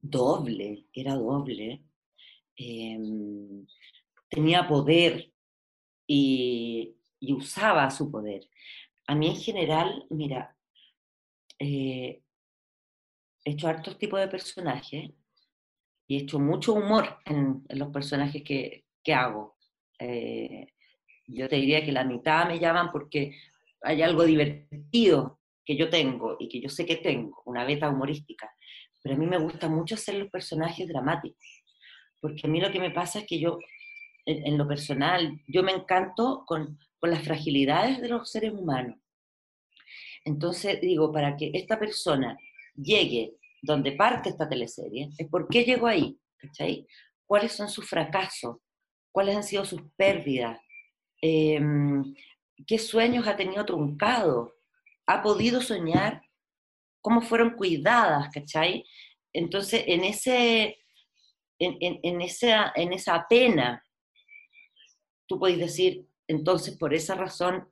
[0.00, 1.84] doble, era doble.
[2.56, 3.66] Em,
[4.30, 5.32] tenía poder
[6.06, 8.48] y, usaba su poder.
[9.06, 10.56] A mí en general, mira,
[11.58, 12.22] eh,
[13.44, 15.10] he hecho hartos tipos de personajes
[16.06, 19.56] y he hecho mucho humor en, los personajes que, hago.
[19.98, 20.68] Eh,
[21.26, 23.36] yo te diría que la mitad me llaman porque
[23.82, 28.50] hay algo divertido que yo tengo y que yo sé que tengo, una beta humorística,
[29.02, 31.64] pero a mí me gusta mucho hacer los personajes dramáticos,
[32.20, 33.58] porque a mí lo que me pasa es que yo,
[34.26, 38.98] en, lo personal, yo me encanto con, con las fragilidades de los seres humanos.
[40.24, 42.36] Entonces digo, para que esta persona
[42.74, 46.86] llegue donde parte esta teleserie, es por qué llegó ahí, ¿cachai?
[47.26, 48.56] ¿Cuáles son sus fracasos?
[49.12, 50.58] ¿Cuáles han sido sus pérdidas?
[51.20, 52.14] Em,
[52.66, 54.54] ¿Qué sueños ha tenido truncado?
[55.06, 56.22] ¿Ha podido soñar?
[57.00, 58.84] ¿Cómo fueron cuidadas, cachai?
[59.32, 60.78] Entonces, en, ese,
[61.58, 63.82] en, esa, en esa pena,
[65.30, 67.68] tú podés decir, entonces por esa razón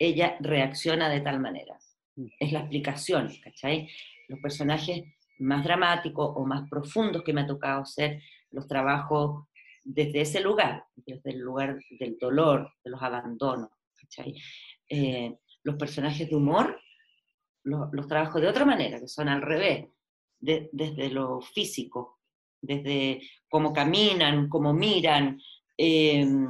[0.00, 1.78] ella reacciona de tal manera.
[2.16, 2.26] Mm.
[2.40, 3.88] Es la explicación, ¿cachai?
[4.26, 5.04] Los personajes
[5.38, 8.20] más dramáticos o más profundos que me ha tocado hacer,
[8.50, 9.46] los trabajos
[9.84, 13.70] desde ese lugar, desde el lugar del dolor, de los abandonos.
[14.88, 16.80] Eh, los personajes de humor
[17.62, 19.86] los, los, trabajo de otra manera, que son al revés,
[20.40, 22.18] desde lo físico,
[22.60, 25.38] desde cómo caminan, cómo miran.
[25.76, 26.48] Em,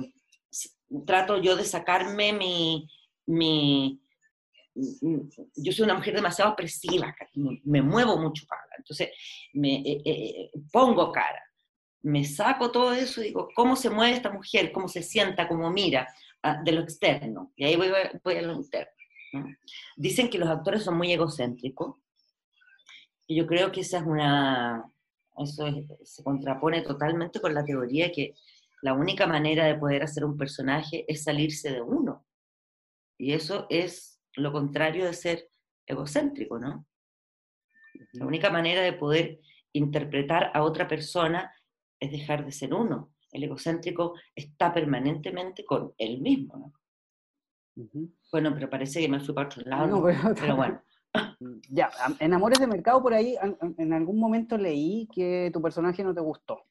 [1.07, 2.89] trato yo de sacarme mi,
[3.26, 4.01] mi,
[4.74, 9.11] yo soy una mujer demasiado expresiva, me, muevo mucho para, entonces
[9.53, 11.43] me eh, eh, pongo cara,
[12.03, 14.72] me saco todo eso y digo, ¿cómo se mueve esta mujer?
[14.72, 15.49] ¿Cómo se sienta?
[15.49, 16.09] ¿Cómo mira?
[16.43, 17.53] Ah, de lo externo.
[17.57, 17.89] Y ahí voy,
[18.22, 18.93] voy a lo interno.
[19.97, 21.97] Dicen que los actores son muy egocéntricos.
[23.26, 24.91] Y yo creo que esa es una.
[25.39, 25.66] Eso
[26.03, 28.34] se contrapone totalmente con la teoría que
[28.83, 32.24] la única manera de poder hacer un personaje es salirse de uno.
[33.18, 35.51] Y eso es lo contrario de ser
[35.87, 36.87] egocéntrico, ¿no?
[38.12, 39.41] La única manera de poder
[39.72, 41.53] interpretar a otra persona
[41.99, 43.12] es dejar de ser uno.
[43.33, 46.72] El egocéntrico está permanentemente con él mismo, ¿no?
[48.33, 50.05] Bueno, pero parece que me fui para otro lado.
[50.39, 50.83] pero, bueno.
[51.70, 53.35] Ya, en Amores de Mercado por ahí,
[53.79, 56.64] en algún momento leí que tu personaje no te gustó.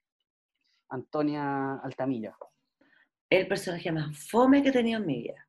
[0.89, 2.38] Antonia Altamira.
[3.29, 5.47] El personaje más fome que he tenido en mi vida.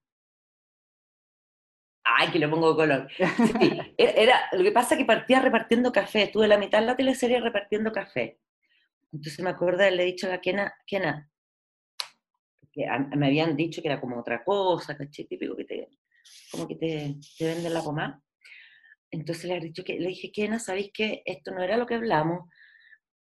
[2.05, 3.09] Ay, que le pongo color.
[3.99, 6.24] era, lo que pasa es que partía repartiendo café.
[6.24, 8.41] Estuve la mitad de la teleserie repartiendo café.
[9.12, 11.30] Entonces me acuerdo de haberle dicho a la Kena, Kena,
[12.72, 12.86] que
[13.16, 15.89] me habían dicho que era como otra cosa, caché, típico que te,
[16.51, 18.22] como que te, te venden la pomada.
[19.11, 21.95] Entonces le, he dicho que, le dije, Kena, ¿sabéis que esto no era lo que
[21.95, 22.51] hablamos?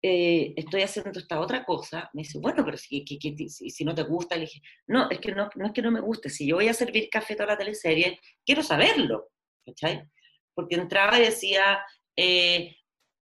[0.03, 2.11] Eh, estoy haciendo esta otra cosa.
[2.14, 5.48] Me dice, bueno, pero si, si, no te gusta, le dije, no, es que no,
[5.55, 6.30] no es que no me guste.
[6.30, 9.28] Si yo voy a servir café toda la teleserie, quiero saberlo,
[9.64, 10.05] ¿cachai?
[10.55, 11.80] Porque entraba y decía,
[12.16, 12.76] eh,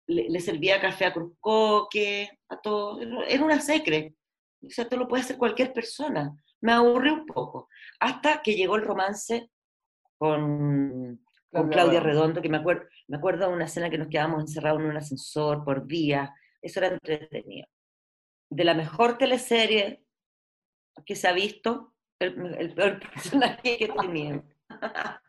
[0.07, 4.16] le, servía café a Cruzcoque, a todo, era una secre.
[4.63, 6.36] O sea, esto lo puede hacer cualquier persona.
[6.61, 7.70] Me aburrí un poco.
[7.99, 9.51] Hasta que llegó el romance
[10.18, 14.41] con, con Claudia Redondo, que me acuerdo, me acuerdo de una escena que nos quedábamos
[14.41, 16.30] encerrados en un ascensor por días.
[16.66, 17.68] Eso era entretenido.
[18.49, 20.03] De la mejor teleserie
[21.05, 24.43] que se ha visto, el, peor personaje que tenía.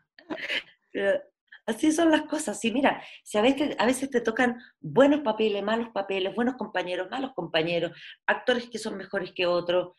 [1.67, 2.59] Así son las cosas.
[2.59, 7.07] Sí, mira, si a veces, a veces te tocan buenos papeles, malos papeles, buenos compañeros,
[7.11, 7.91] malos compañeros,
[8.25, 9.91] actores que son mejores que otros,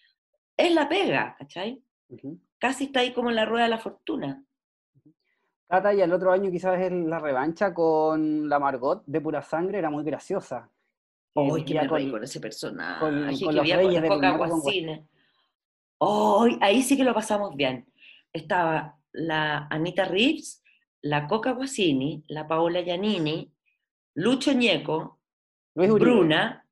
[0.56, 1.80] es la pega, ¿cachai?
[2.58, 4.42] Casi está ahí como en la rueda de la fortuna.
[5.68, 9.78] Tata, y el otro año quizás es la revancha con la Margot de Pura Sangre,
[9.78, 10.68] era muy graciosa.
[11.42, 14.38] Uy, qué me con, con ese personaje, con, con los reyes con Coca
[16.00, 17.86] Oh, ahí sí que lo pasamos bien.
[18.32, 20.62] Estaba la Anita Reeves,
[21.02, 23.52] la Coca Guasini, la Paola Giannini,
[24.14, 25.20] Lucho Ñeco,
[25.74, 26.64] Bruna,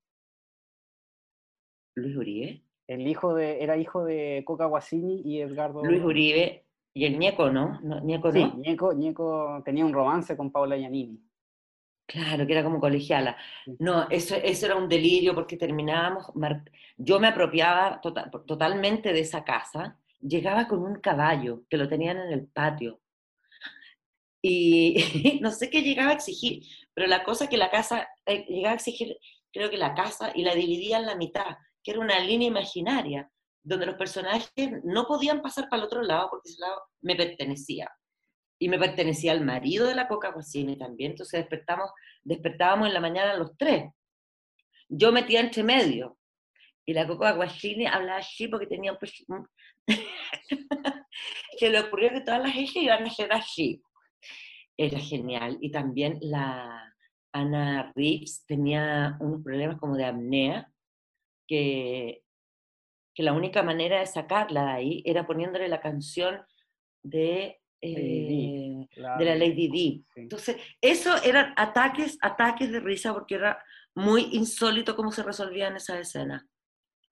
[1.97, 2.63] Luis Uribe.
[2.87, 5.85] El hijo de, era hijo de Coca Guasini y Edgardo.
[5.85, 7.81] Luis Uribe y el Ñeco, ¿no?
[8.03, 11.21] Ñeco, sí, Ñeco, tenía un romance con Paola Giannini.
[12.07, 13.37] Claro, que era como colegiala.
[13.79, 16.27] No, eso, eso era un delirio porque terminábamos,
[16.97, 22.19] yo me apropiaba tota-, totalmente de esa casa, llegaba con un caballo que lo tenían
[22.19, 23.01] en el patio,
[24.49, 24.95] y
[25.43, 26.63] no sé qué llegaba a exigir,
[26.95, 29.17] pero la cosa que la casa, eh, llegaba a exigir,
[29.53, 33.31] creo que la casa, y la dividía en la mitad, que era una línea imaginaria,
[33.65, 37.91] donde los personajes no podían pasar para el otro lado porque ese lado me pertenecía.
[38.59, 41.91] Y me pertenecía al marido de la Coca Guasini también, entonces despertamos,
[42.23, 43.91] despertábamos en la mañana los tres.
[44.89, 46.17] Yo metía entre medio,
[46.87, 48.97] y la Coca Guasini hablaba así porque tenía
[49.29, 49.49] un...
[51.59, 53.83] Se le ocurrió que todas las hijas iban a ser así.
[54.77, 55.59] Era genial.
[55.61, 56.95] Y también la
[57.33, 60.71] Ana Reeves tenía unos problemas como de apnea,
[61.49, 62.23] que,
[63.15, 66.41] que la única manera de sacarla de ahí era poniéndole la canción
[67.03, 67.61] de
[67.95, 70.05] eh, de la Lady D.
[70.21, 73.63] Entonces, eso eran ataques, ataques de risa porque era
[73.95, 76.45] muy insólito cómo se resolvían esas escenas.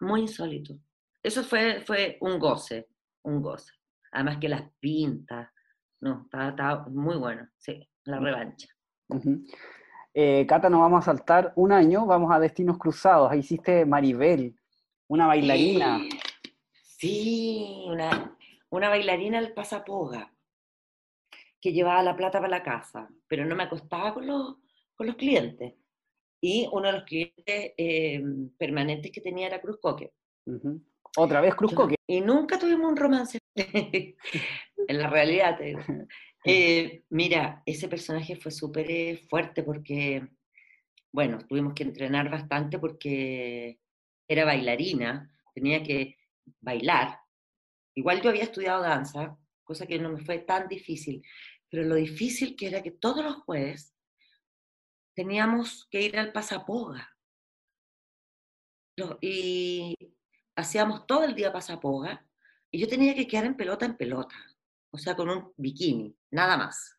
[0.01, 0.79] Muy insólito.
[1.23, 2.89] Eso fue, fue un goce,
[3.23, 3.73] un goce.
[4.13, 5.49] Además que las pintas,
[6.01, 8.69] no, estaba, muy bueno, sí, la revancha.
[10.13, 13.31] Eh, Cata, nos vamos a saltar un año, vamos a Destinos Cruzados.
[13.31, 14.55] Ahí hiciste Maribel,
[15.09, 16.01] una bailarina.
[16.83, 18.37] Sí, una,
[18.71, 20.34] una bailarina al pasapoga
[21.65, 24.57] que llevaba la plata para la casa, pero no me acostaba con los,
[24.95, 25.73] con los clientes.
[26.39, 28.23] Y uno de los clientes eh,
[28.59, 30.13] permanentes que tenía era Cruz Coque.
[31.17, 31.95] Otra vez Cruz Coque.
[32.07, 33.39] Y nunca tuvimos un romance.
[33.57, 35.81] en la realidad, te digo.
[36.47, 40.29] Eh, mira, ese personaje fue súper eh, fuerte porque,
[41.11, 43.79] bueno, tuvimos que entrenar bastante porque
[44.29, 46.19] era bailarina, tenía que
[46.61, 47.19] bailar.
[47.95, 51.23] Igual yo había estudiado danza, cosa que no me fue tan difícil,
[51.75, 53.93] pero lo difícil que era que todos los jueves
[55.13, 57.19] teníamos que ir al pasapoga.
[59.21, 59.97] Y
[60.55, 62.25] hacíamos todo el día pasapoga
[62.71, 64.37] y yo tenía que quedar en pelota en pelota,
[64.93, 66.97] o sea, con un bikini, nada más.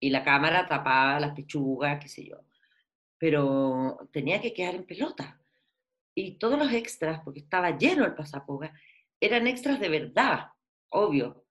[0.00, 2.40] Y la cámara tapaba las pechugas, qué sé yo.
[3.18, 5.40] Pero tenía que quedar en pelota.
[6.12, 8.74] Y todos los extras, porque estaba lleno el pasapoga,
[9.20, 10.48] eran extras de verdad,
[10.88, 11.43] obvio,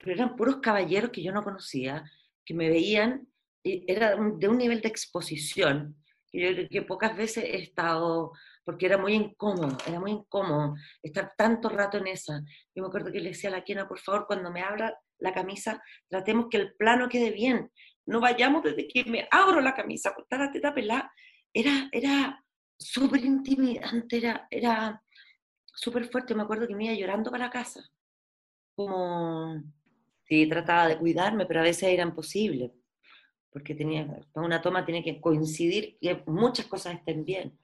[0.00, 2.10] pero eran puros caballeros que yo no conocía,
[2.44, 3.28] que me veían,
[3.62, 5.96] y era de un nivel de exposición
[6.30, 8.32] que yo que pocas veces he estado,
[8.64, 12.40] porque era muy incómodo, era muy incómodo estar tanto rato en esa.
[12.74, 15.34] Yo me acuerdo que le decía a la quena, por favor, cuando me abra la
[15.34, 17.70] camisa, tratemos que el plano quede bien,
[18.06, 21.12] no vayamos desde que me abro la camisa, con la teta pelada.
[21.52, 22.44] Era, era
[22.78, 25.02] súper intimidante, era, era
[25.66, 26.34] súper fuerte.
[26.34, 27.82] Me acuerdo que me iba llorando para casa,
[28.74, 29.62] como
[30.30, 32.72] Sí, trataba de cuidarme, pero a veces era imposible,
[33.50, 37.58] porque tenía, para una toma tiene que coincidir que muchas cosas estén bien.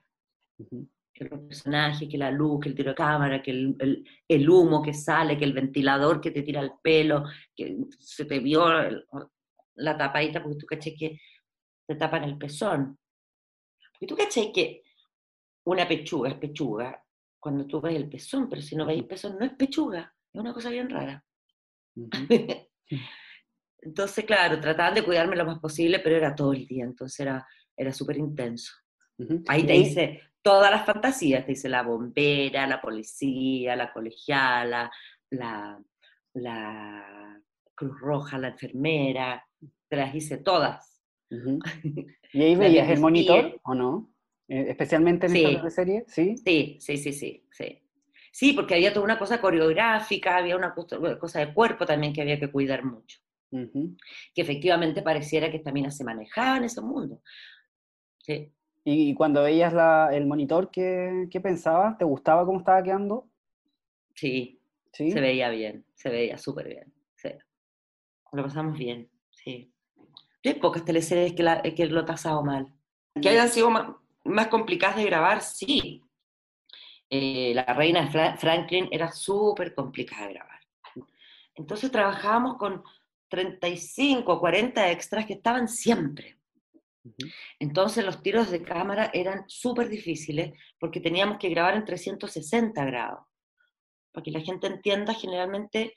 [1.14, 4.82] Que los personajes, que la luz, que el tiro de cámara, que el, el, humo
[4.82, 7.22] que sale, que el ventilador que te tira el pelo,
[7.54, 8.66] que se te vio
[9.76, 11.20] la tapadita, porque tú caché que
[11.86, 12.98] te tapan el pezón.
[13.92, 14.82] Porque tú caché que
[15.66, 17.00] una pechuga es pechuga
[17.38, 20.40] cuando tú ves el pezón, pero si no ves el pezón no es pechuga, es
[20.40, 21.25] una cosa bien rara.
[23.80, 27.46] entonces, claro, trataban de cuidarme lo más posible, pero era todo el día, entonces era,
[27.76, 28.72] era súper intenso.
[29.48, 34.90] Ahí te dice todas las fantasías, te dice la bombera, la policía, la colegiala,
[35.30, 35.82] la,
[36.34, 37.40] la
[37.74, 39.44] Cruz Roja, la enfermera,
[39.88, 41.02] te las hice todas.
[42.32, 44.12] ¿Y ahí veías el monitor o no?
[44.48, 45.44] Eh, especialmente en sí.
[45.44, 46.36] esta serie, ¿sí?
[46.36, 47.82] Sí, sí, sí, sí, sí.
[48.36, 52.38] Sí, porque había toda una cosa coreográfica, había una cosa de cuerpo también que había
[52.38, 53.18] que cuidar mucho.
[53.50, 57.22] Que efectivamente pareciera que también se manejaba en ese mundo.
[58.18, 58.52] Sí.
[58.84, 59.72] ¿Y cuando veías
[60.12, 61.96] el monitor, ¿qué, ¿qué, pensabas?
[61.96, 63.26] ¿Te gustaba cómo estaba quedando?
[64.14, 64.60] Sí,
[64.92, 65.12] ¿Sí?
[65.12, 66.92] se veía bien, se veía súper bien.
[67.14, 67.30] Sí.
[68.32, 69.72] Lo pasamos bien, sí.
[70.44, 72.70] Hay pocas teleseries que, que lo he pasado mal.
[73.18, 76.05] Que hayan sido más, más complicadas de grabar, sí,
[77.08, 80.60] eh, la reina Franklin era súper complicada de grabar.
[81.54, 82.82] Entonces trabajábamos con
[83.28, 86.38] 35 o 40 extras que estaban siempre.
[87.58, 93.24] Entonces los tiros de cámara eran súper difíciles porque teníamos que grabar en 360 grados.
[94.12, 95.94] Para que la gente entienda, generalmente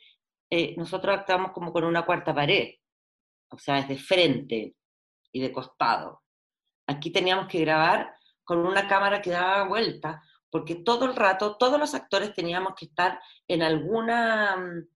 [0.50, 2.76] eh, nosotros actuamos como con una cuarta pared,
[3.50, 4.76] o sea, es de frente
[5.32, 6.24] y de costado.
[6.88, 11.80] Aquí teníamos que grabar con una cámara que daba vuelta porque todo el rato, todos
[11.80, 14.88] los actores teníamos que estar en alguna mm,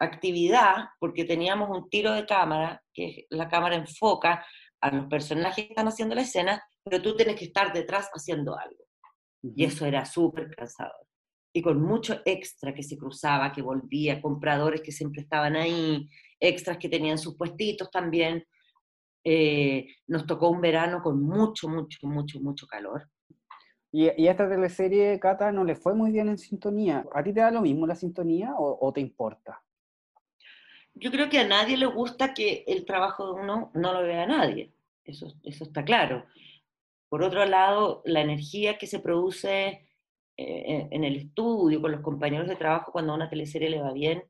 [0.00, 4.44] actividad, porque teníamos un tiro de cámara, que la cámara enfoca
[4.80, 8.58] a los personajes que están haciendo la escena, pero tú tienes que estar detrás haciendo
[8.58, 8.84] algo.
[9.42, 11.06] Y eso era súper cansador.
[11.52, 16.08] Y con mucho extra que se cruzaba, que volvía, compradores que siempre estaban ahí,
[16.38, 18.44] extras que tenían sus puestitos también.
[19.24, 23.10] Eh, nos tocó un verano con mucho, mucho, mucho, mucho calor.
[23.92, 27.04] Y, y, esta teleserie, Cata, no le fue muy bien en sintonía.
[27.12, 29.62] ¿A ti te da lo mismo la sintonía o, te importa?
[30.94, 34.26] yo creo que a nadie le gusta que el trabajo de uno no lo vea
[34.26, 34.72] nadie,
[35.04, 36.26] eso, eso está claro.
[37.08, 39.88] Por otro lado, la energía que se produce
[40.36, 43.92] eh, en el estudio, con los compañeros de trabajo, cuando a una teleserie le va
[43.92, 44.22] bien,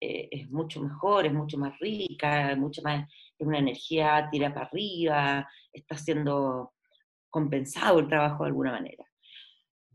[0.00, 4.66] eh, es mucho mejor, es mucho más rica, mucho más, es una energía tira para
[4.66, 6.72] arriba, está siendo
[7.30, 9.04] compensado el trabajo de alguna manera.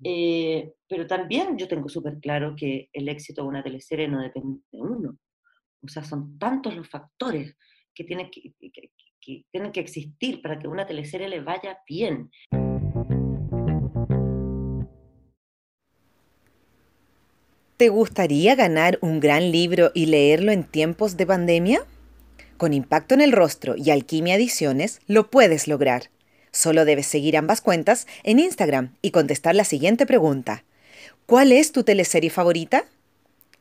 [0.04, 4.60] Eh, pero también yo tengo súper claro que el éxito de una teleserie no depende
[4.72, 5.18] de uno.
[5.84, 7.56] O sea, son tantos los factores
[7.94, 8.54] que tienen que,
[9.22, 12.32] que tienen que existir para que una teleserie le vaya bien.
[17.78, 21.80] ¿Te gustaría ganar un gran libro y leerlo en tiempos de pandemia?
[22.58, 26.12] Con Impacto en el Rostro y Alquimia Ediciones lo puedes lograr.
[26.52, 30.64] Solo debes seguir ambas cuentas en Instagram y contestar la siguiente pregunta.
[31.26, 32.86] ¿Cuál es tu teleserie favorita?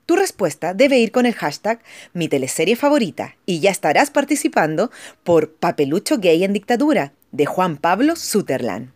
[0.06, 1.80] Tu respuesta debe ir con el hashtag
[2.14, 4.90] mi teleserie favorita y ya estarás participando
[5.22, 8.90] por Papelucho Gay en Dictadura de Juan Pablo Sutherland.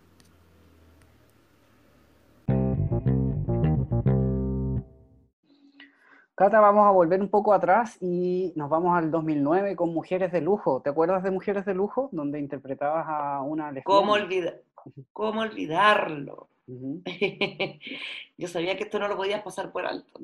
[6.36, 10.40] Cata, vamos a volver un poco atrás y nos vamos al 2009 con Mujeres de
[10.40, 10.82] Lujo.
[10.82, 12.08] ¿Te acuerdas de Mujeres de Lujo?
[12.10, 14.16] Donde interpretabas a una ¿Cómo,
[15.12, 16.48] ¿Cómo olvidarlo?
[18.36, 20.20] Yo sabía que esto no lo podías pasar por alto.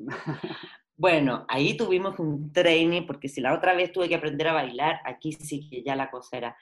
[0.97, 4.99] Bueno, ahí tuvimos un training, porque si la otra vez tuve que aprender a bailar,
[5.05, 6.57] aquí sí que ya la cosa era...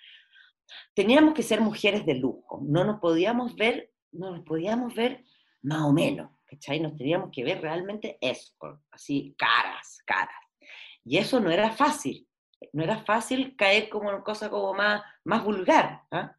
[0.94, 5.26] Teníamos que ser mujeres de lujo, no nos podíamos ver, no nos podíamos ver
[5.62, 6.80] más o menos ¿cachai?
[6.80, 10.36] Nos teníamos que ver realmente escort, así, caras, caras.
[11.04, 12.28] Y eso no era fácil,
[12.74, 16.04] no era fácil caer como en cosa como más, más vulgar.
[16.12, 16.36] ¿ah?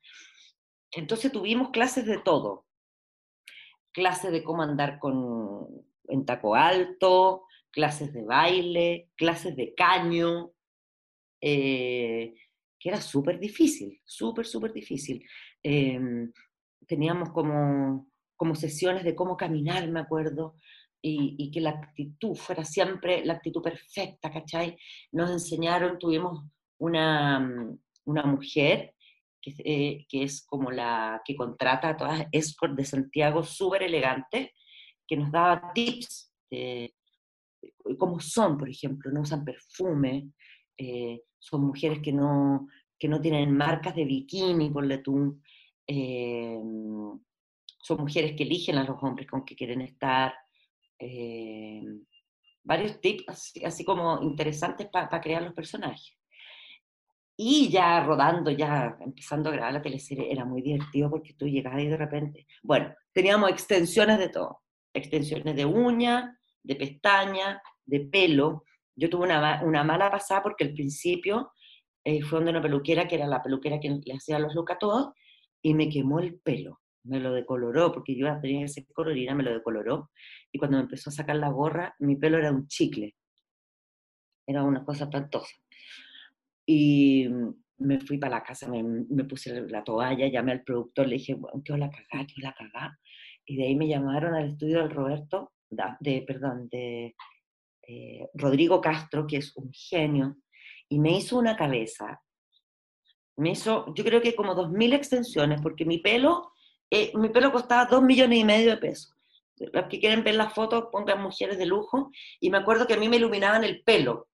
[0.92, 2.66] Entonces tuvimos clases de todo.
[3.92, 5.66] Clases de cómo andar con,
[6.08, 10.52] en taco alto, clases de baile, clases de caño,
[11.40, 12.34] eh,
[12.78, 15.24] que era súper difícil, súper, súper difícil.
[15.62, 16.32] Em,
[16.86, 18.09] teníamos como
[18.40, 20.54] como sesiones de cómo caminar, me acuerdo,
[21.02, 24.78] y, que la actitud fuera siempre la actitud perfecta, ¿cachai?
[25.12, 26.46] Nos enseñaron, tuvimos
[26.78, 28.94] una, mm, una mujer
[29.42, 34.54] que, eh, que, es como la que contrata a todas escort de Santiago, súper elegante,
[35.06, 36.94] que nos daba tips de,
[37.98, 40.30] cómo son, por ejemplo, no usan perfume,
[40.78, 42.68] eh, son mujeres que no,
[42.98, 45.38] que no tienen marcas de bikini, por tú,
[45.86, 46.58] eh,
[47.82, 50.34] son mujeres que eligen a los hombres con que quieren estar.
[50.98, 51.82] Eh,
[52.62, 53.24] varios tips
[53.64, 56.16] así, como interesantes para crear los personajes.
[57.36, 61.82] Y ya rodando, ya empezando a grabar la teleserie, era muy divertido porque tú llegabas
[61.82, 64.60] y de repente, bueno, teníamos extensiones de todo,
[64.92, 68.64] extensiones de uña, de pestaña, de pelo.
[68.94, 71.52] Yo tuve una, una mala pasada porque al principio
[72.04, 74.78] eh, fue donde una peluquera, que era la peluquera que le hacía los looks a
[74.78, 75.12] todos,
[75.62, 79.52] y me quemó el pelo me lo decoloró, porque yo tenía ese colorina, me lo
[79.52, 80.10] decoloró,
[80.52, 83.16] y cuando me empezó a sacar la gorra, mi pelo era un chicle,
[84.46, 85.54] era una cosa espantosa.
[86.66, 87.28] Y
[87.78, 91.36] me fui para la casa, me, me, puse la toalla, llamé al productor, le dije,
[91.64, 92.98] qué la cagá, qué la cagá,
[93.46, 95.52] y de ahí me llamaron al estudio del Roberto,
[96.00, 97.14] de, perdón, de
[97.86, 100.36] eh, Rodrigo Castro, que es un genio,
[100.88, 102.20] y me hizo una cabeza,
[103.36, 106.52] me hizo, yo creo que como dos mil extensiones, porque mi pelo
[106.90, 109.14] eh, mi pelo costaba dos millones y medio de pesos.
[109.56, 112.10] Los que quieren ver las fotos, pongan mujeres de lujo.
[112.40, 114.28] Y me acuerdo que a mí me iluminaban el pelo.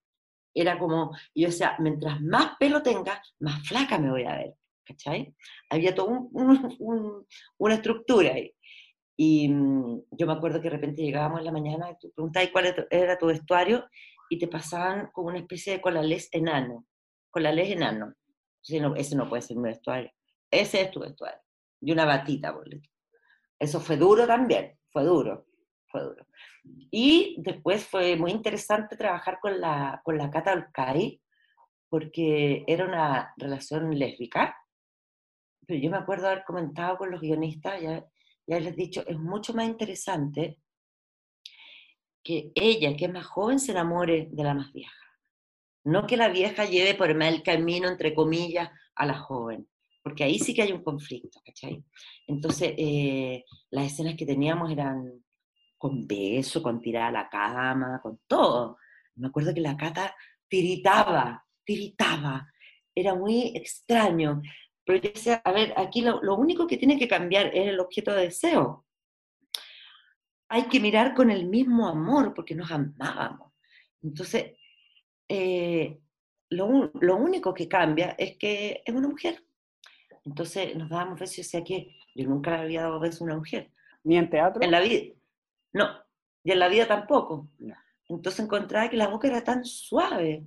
[0.54, 4.54] Era como, yo decía, mientras más pelo tenga, más flaca me voy a ver.
[4.84, 5.34] ¿Cachai?
[5.68, 7.26] Había toda un,
[7.58, 8.54] una estructura ahí.
[9.16, 12.50] Y mm, yo me acuerdo que de repente llegábamos en la mañana y tú preguntabas
[12.50, 13.84] cuál era tu vestuario
[14.30, 16.86] y te pasaban como una especie de colales enano.
[17.30, 18.14] Colales enano.
[18.62, 20.10] ese no puede ser mi vestuario.
[20.50, 21.45] Ese es tu vestuario
[21.86, 22.90] y una batita, boleto.
[23.60, 25.46] Eso fue duro también, fue duro,
[25.86, 26.26] fue duro.
[26.90, 31.22] Y después fue muy interesante trabajar con la, con la Cata Alcai,
[31.88, 34.56] porque era una relación lésbica,
[35.64, 38.04] pero yo me acuerdo haber comentado con los guionistas, ya,
[38.48, 40.58] ya les he dicho, es mucho más interesante
[42.24, 45.06] que ella, que es más joven, se enamore de la más vieja.
[45.84, 49.68] No que la vieja lleve por mal camino, entre comillas, a la joven
[50.06, 51.82] porque ahí sí que hay un conflicto, ¿cachai?
[52.28, 55.24] Entonces, eh, las escenas que teníamos eran
[55.76, 58.78] con beso, con tirada a la cama, con todo.
[59.16, 60.14] Me acuerdo que la cata
[60.46, 62.48] tiritaba, tiritaba.
[62.94, 64.42] Era muy extraño.
[64.84, 68.14] Pero yo decía, a ver, aquí lo, único que tiene que cambiar es el objeto
[68.14, 68.86] de deseo.
[70.48, 73.54] Hay que mirar con el mismo amor porque nos amábamos.
[74.00, 74.52] Entonces,
[75.28, 75.98] eh,
[76.50, 79.42] lo, único que cambia es que es una mujer.
[80.26, 83.36] Entonces nos dábamos besos y decía que yo nunca le había dado besos a una
[83.36, 83.70] mujer.
[84.02, 84.62] ¿Ni en teatro?
[84.62, 85.14] En la vida.
[85.72, 85.88] No,
[86.42, 87.48] y en la vida tampoco.
[88.08, 90.44] Entonces encontraba que la boca era tan suave.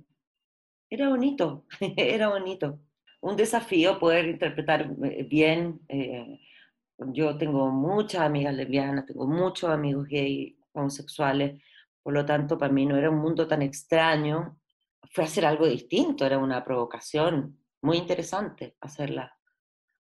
[0.88, 1.66] Era bonito,
[1.96, 2.80] era bonito.
[3.22, 5.80] Un desafío poder interpretar eh, bien.
[5.88, 6.40] Eh,
[6.98, 11.62] yo tengo muchas amigas lesbianas, tengo muchos amigos gay, homosexuales,
[12.02, 14.58] por lo tanto para mí no era un mundo tan extraño.
[15.12, 19.39] Fue hacer algo distinto, era una provocación muy interesante hacerla.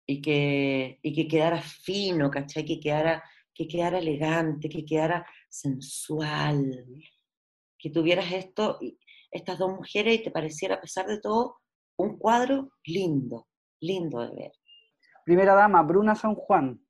[0.07, 2.65] Y que, y que quedara fino, ¿cachai?
[2.65, 3.23] Que quedara,
[3.55, 6.87] que quedara elegante, que quedara sensual,
[7.79, 8.79] que tuvieras esto,
[9.31, 11.57] estas dos mujeres y te pareciera, a pesar de todo,
[11.97, 13.47] un cuadro lindo,
[13.81, 14.53] lindo de ver.
[15.25, 16.81] Primera dama, Bruna San Juan.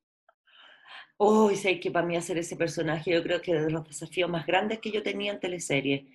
[1.17, 4.29] Uy, sé que para mí hacer ese personaje yo creo que es de los desafíos
[4.29, 6.09] más grandes que yo tenía en teleserie.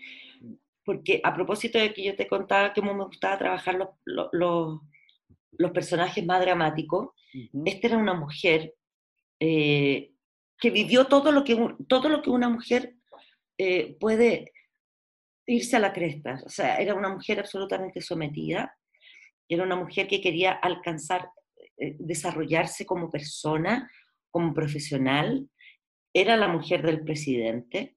[0.83, 4.81] Porque a propósito de que yo te contaba que me gustaba trabajar los, los, los
[5.71, 7.09] personajes más dramáticos,
[7.65, 8.73] esta era una mujer
[9.39, 10.11] eh,
[10.57, 12.95] que vivió todo lo que, todo lo que una mujer
[13.57, 14.51] eh, puede
[15.47, 16.41] irse a la cresta.
[16.45, 18.75] O sea, era una mujer absolutamente sometida,
[19.47, 21.29] era una mujer que quería alcanzar,
[21.77, 23.89] eh, desarrollarse como persona,
[24.31, 25.49] como profesional,
[26.13, 27.95] era la mujer del presidente,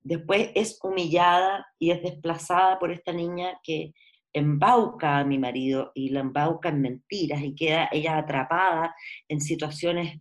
[0.00, 3.92] después es humillada y es desplazada por esta niña que
[4.38, 8.94] embauca a mi marido y la embauca en mentiras y queda ella atrapada
[9.28, 10.20] en situaciones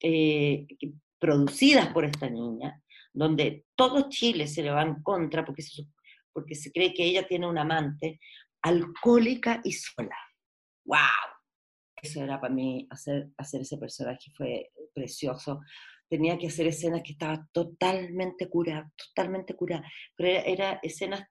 [0.00, 0.66] eh,
[1.18, 5.86] producidas por esta niña, donde todo Chile se le va en contra porque se,
[6.32, 8.20] porque se cree que ella tiene un amante,
[8.62, 10.16] alcohólica y sola.
[10.84, 10.98] ¡Wow!
[12.00, 15.60] Eso era para mí, hacer, hacer ese personaje fue precioso.
[16.08, 21.26] Tenía que hacer escenas que estaba totalmente curada, totalmente curada, pero era, era escenas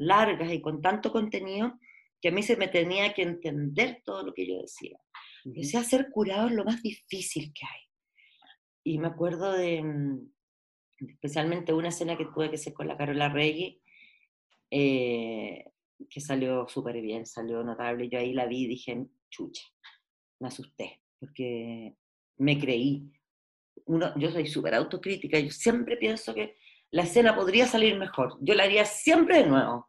[0.00, 1.78] largas y con tanto contenido
[2.20, 4.98] que a mí se me tenía que entender todo lo que yo decía.
[5.44, 7.80] O sea, ser curado es lo más difícil que hay.
[8.82, 10.32] Y me acuerdo de, mm,
[11.08, 13.80] especialmente una escena que tuve que hacer con la Carola Regui,
[14.70, 15.64] eh,
[16.08, 18.08] que salió súper bien, salió notable.
[18.08, 19.64] Yo ahí la vi y dije, chucha,
[20.40, 21.94] me asusté, porque
[22.38, 23.10] me creí.
[23.86, 26.56] Uno, yo soy súper autocrítica, yo siempre pienso que
[26.92, 28.36] la escena podría salir mejor.
[28.40, 29.88] Yo la haría siempre de nuevo.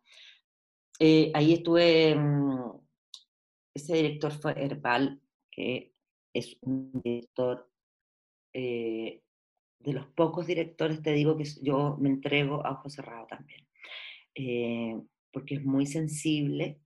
[0.99, 2.71] Eh, ahí estuve, mm,
[3.73, 5.93] ese director fue Herbal, que
[6.33, 7.69] es un director
[8.53, 9.21] eh,
[9.79, 13.67] de los pocos directores, te digo que yo me entrego a ojo cerrado también,
[14.35, 14.95] eh,
[15.31, 16.79] porque es muy sensible,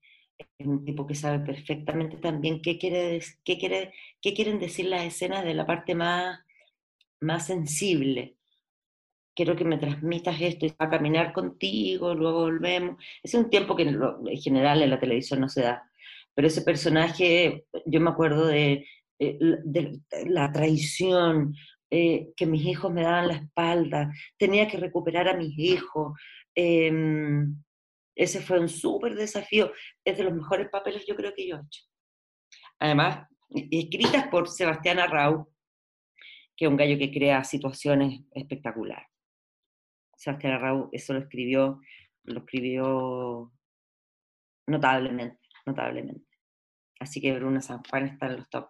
[0.58, 5.04] es un tipo que sabe perfectamente también qué, quiere, qué, quiere, qué quieren decir las
[5.04, 6.40] escenas de la parte más,
[7.20, 8.38] más sensible.
[9.36, 13.04] Quiero que me transmitas esto y a caminar contigo, luego volvemos.
[13.22, 15.84] Es un tiempo que en general en la televisión no se da.
[16.34, 18.86] Pero ese personaje, yo me acuerdo de
[19.18, 21.56] eh, de la traición,
[21.90, 26.20] eh, que mis hijos me daban la espalda, tenía que recuperar a mis hijos.
[26.54, 27.56] Em,
[28.16, 29.72] ese fue un súper desafío,
[30.04, 31.84] es de los mejores papeles yo creo que yo he hecho.
[32.80, 35.50] Además, escritas por Sebastián Arrau,
[36.58, 39.08] que es un gallo que crea situaciones espectaculares.
[40.16, 41.82] Sebastián Arrau eso lo escribió,
[42.24, 43.52] lo escribió
[44.68, 46.26] notablemente, notablemente.
[47.00, 48.70] Así que Bruna San Juan está en los top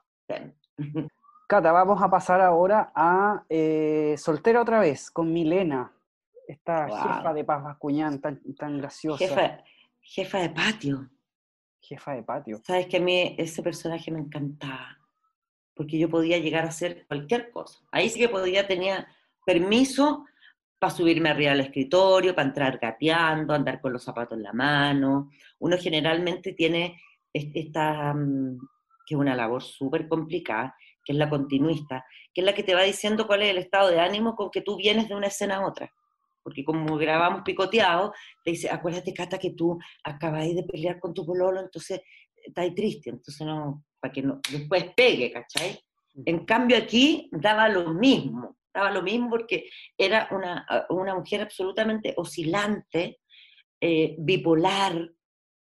[1.47, 5.93] Cata, vamos a pasar ahora a eh, Soltera otra vez, con Milena,
[6.47, 9.27] esta jefa de Paz Bascuñán, tan, tan graciosa.
[9.27, 9.63] Jefa,
[10.01, 11.09] jefa de patio.
[11.81, 12.61] Jefa de patio.
[12.63, 14.97] Sabes que a mí ese personaje me encantaba,
[15.75, 17.79] porque yo podía llegar a hacer cualquier cosa.
[17.91, 19.07] Ahí sí que podía, tenía
[19.45, 20.25] permiso
[20.79, 25.29] para subirme arriba del escritorio, para entrar gateando, andar con los zapatos en la mano.
[25.59, 27.01] Uno generalmente tiene
[27.33, 28.57] esta, mm,
[29.05, 32.73] que es una labor súper complicada, que es la continuista, que es la que te
[32.73, 35.57] va diciendo cuál es el estado de ánimo con que tú vienes de una escena
[35.57, 35.91] a otra.
[36.43, 38.13] Porque como grabamos picoteado,
[38.43, 42.01] te dice, acuérdate, Cata, que tú acabáis de pelear con tu pololo, entonces
[42.35, 45.79] estás triste, entonces no, para que no, después pegue, ¿cachai?
[46.25, 52.13] En cambio aquí daba lo mismo, daba lo mismo porque era una, una mujer absolutamente
[52.17, 53.21] oscilante,
[53.79, 55.09] eh, bipolar,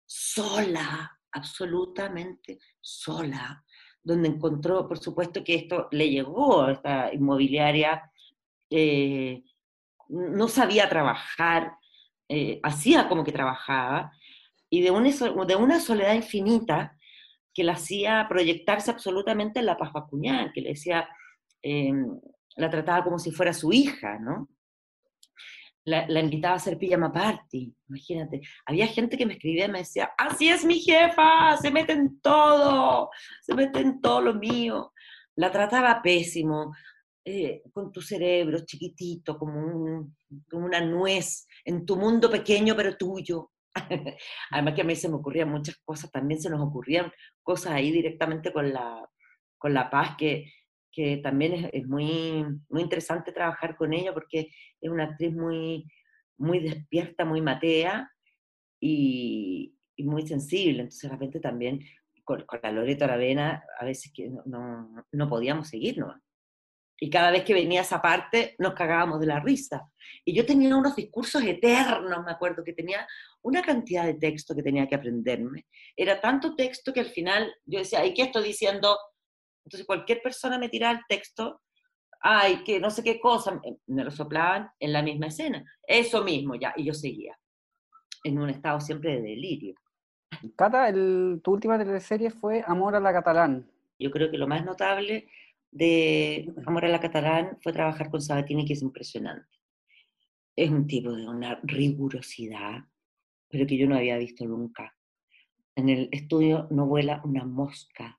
[0.07, 3.65] sola, absolutamente sola,
[4.03, 8.11] donde encontró, por supuesto que esto le llegó a esta inmobiliaria,
[8.71, 9.43] eh,
[10.09, 11.77] no sabía trabajar,
[12.29, 14.13] eh, hacía como que trabajaba,
[14.71, 15.11] y de una,
[15.47, 16.99] de una soledad infinita
[17.55, 19.93] que la hacía proyectarse absolutamente en la paz
[20.55, 21.09] que le decía,
[21.63, 22.19] em,
[22.57, 24.49] la trataba como si fuera su hija, ¿no?
[25.85, 28.41] la, invitaba a hacer pijama party, imagínate.
[28.67, 32.21] Había gente que me escribía y me decía, así es mi jefa, se mete en
[32.21, 34.93] todo, se mete en todo lo mío.
[35.37, 36.73] La trataba pésimo,
[37.25, 40.13] eh, con tu cerebro chiquitito, como,
[40.51, 43.51] como una nuez, en tu mundo pequeño pero tuyo.
[44.51, 47.11] Además que a mí se me ocurrían muchas cosas, también se nos ocurrían
[47.43, 49.09] cosas ahí directamente con la,
[49.59, 50.53] con la paz que
[50.93, 55.86] que también es, muy, muy interesante trabajar con ella porque es una actriz muy,
[56.36, 58.11] muy despierta, muy matea
[58.80, 60.80] y, muy sensible.
[60.80, 61.80] Entonces, de repente también
[62.24, 66.16] con, la Loreto Aravena, a veces que no, no, podíamos seguirnos.
[66.99, 69.88] Y cada vez que venía esa parte, nos cagábamos de la risa.
[70.24, 73.07] Y yo tenía unos discursos eternos, me acuerdo, que tenía
[73.43, 75.66] una cantidad de texto que tenía que aprenderme.
[75.97, 78.97] Era tanto texto que al final yo decía, ¿y qué estoy diciendo?
[79.65, 81.61] Entonces cualquier persona me tiraba el texto,
[82.21, 85.65] ay, que no sé qué cosa, me lo soplaban en la misma escena.
[85.87, 87.39] Eso mismo ya, y yo seguía,
[88.25, 89.75] en un estado siempre de delirio.
[90.57, 93.69] Cata, el, tu última teleserie fue Amor a la Catalán.
[93.99, 95.29] Yo creo que lo más notable
[95.71, 99.49] de Amor a la Catalán fue trabajar con Sabatini, que es impresionante.
[100.57, 102.85] Es un tipo de una rigurosidad,
[103.49, 104.95] pero que yo no había visto nunca.
[105.75, 108.19] En el estudio no vuela una mosca,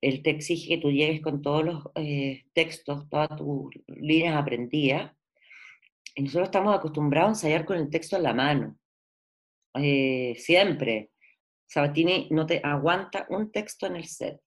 [0.00, 5.12] él te exige que tú llegues con todos los eh, textos, todas tus líneas aprendidas.
[6.14, 8.78] Y nosotros estamos acostumbrados a ensayar con el texto en la mano.
[9.74, 11.10] Eh, siempre.
[11.66, 14.40] Sabatini no te aguanta un texto en el set.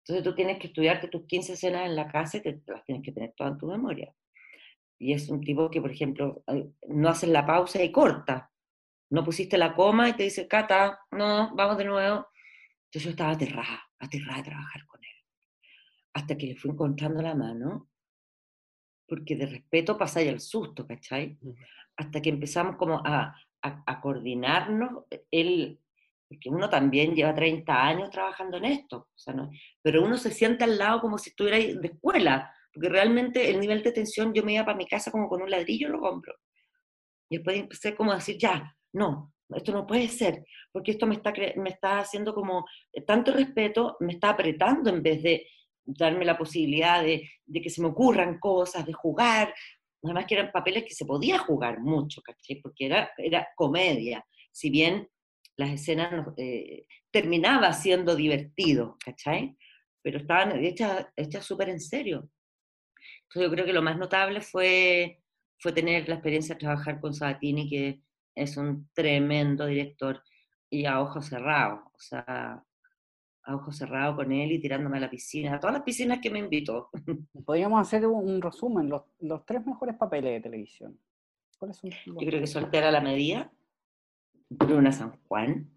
[0.00, 3.02] Entonces tú tienes que estudiarte tus 15 escenas en la casa y te, las tienes
[3.02, 4.14] que tener todas en tu memoria.
[4.98, 6.44] Y es un tipo que, por ejemplo,
[6.88, 8.50] no haces la pausa y corta.
[9.10, 12.26] No pusiste la coma y te dice, Cata, no, vamos de nuevo.
[12.94, 15.10] Entonces yo estaba aterrada aterrada de trabajar con él.
[16.12, 17.90] Hasta que le fui encontrando la mano,
[19.08, 21.36] porque de respeto pasa ya el susto, ¿cachai?
[21.96, 25.80] Hasta que empezamos como a, a, coordinarnos, él,
[26.28, 29.50] porque uno también lleva 30 años trabajando en esto, o sea, no,
[29.82, 33.82] pero uno se siente al lado como si estuviera de escuela, porque realmente el nivel
[33.82, 36.36] de tensión yo me iba para mi casa como con un ladrillo en los hombros.
[37.28, 41.14] Y después empecé como a decir, ya, no, esto no puede ser, porque esto me
[41.14, 45.46] está, me está haciendo como eh, tanto respeto, me está apretando en vez de
[45.84, 49.54] darme la posibilidad de, de, que se me ocurran cosas, de jugar,
[50.02, 52.60] además que eran papeles que se podía jugar mucho, ¿cachai?
[52.60, 55.08] Porque era, era comedia, si bien
[55.56, 59.56] las escenas eh, terminaba siendo divertido, ¿cachai?
[60.02, 62.28] Pero estaban hechas, hechas súper en serio.
[63.22, 65.22] Entonces yo creo que lo más notable fue,
[65.58, 68.00] fue tener la experiencia de trabajar con Sabatini, que
[68.34, 70.22] es un tremendo director
[70.70, 72.64] y a ojos cerrados, o sea,
[73.44, 76.30] a ojos cerrados con él y tirándome a la piscina, a todas las piscinas que
[76.30, 76.90] me invitó.
[77.44, 80.98] Podríamos hacer un, resumen, los, tres mejores papeles de televisión.
[81.58, 83.52] ¿Cuáles son Yo creo que Soltera a la Medida,
[84.48, 85.70] Bruna San Juan,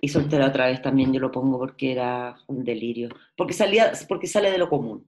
[0.00, 4.26] y Soltera otra vez también yo lo pongo porque era un delirio, porque, salía, porque
[4.26, 5.06] sale de lo común.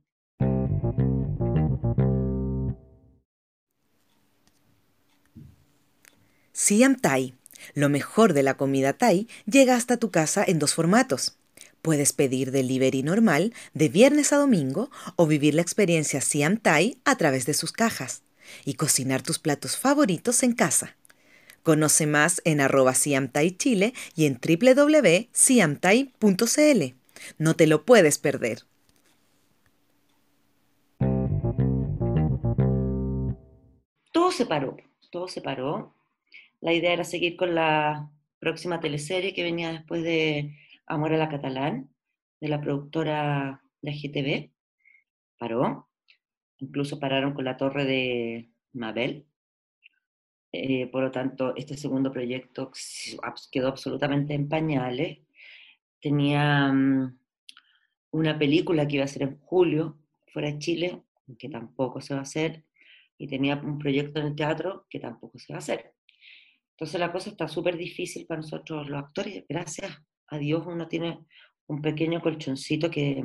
[6.61, 7.35] Siam Thai.
[7.75, 11.39] Lo mejor de la comida Thai llega hasta tu casa en dos formatos.
[11.83, 17.17] Puedes pedir delivery normal de viernes a domingo o vivir la experiencia Siam Thai a
[17.17, 18.25] través de sus cajas
[18.65, 20.97] y cocinar tus platos favoritos en casa.
[21.63, 26.95] Conoce más en arroba Siam Thai Chile y en www.siamthai.cl.
[27.39, 28.65] No te lo puedes perder.
[34.11, 34.77] Todo se paró,
[35.13, 35.95] todo se paró
[36.61, 40.57] la idea era seguir con la próxima teleserie que venía después de
[40.87, 41.91] Amor a la Catalán,
[42.41, 44.53] de la productora de GTV.
[45.39, 45.89] Paró.
[46.59, 49.27] Incluso pararon con la torre de Mabel.
[50.53, 52.73] Eh, por lo tanto, este segundo proyecto
[53.53, 55.19] quedó absolutamente en pañales.
[56.01, 57.19] Tenía mm,
[58.13, 59.99] una película que iba a ser en julio,
[60.33, 61.03] fuera de Chile,
[61.39, 62.65] que tampoco se va a hacer,
[63.19, 65.95] y tenía un proyecto en el teatro que tampoco se va a hacer.
[66.79, 69.45] Entonces la cosa está súper difícil para nosotros los actores.
[69.49, 71.27] Gracias a Dios uno tiene
[71.67, 73.21] un pequeño colchoncito que,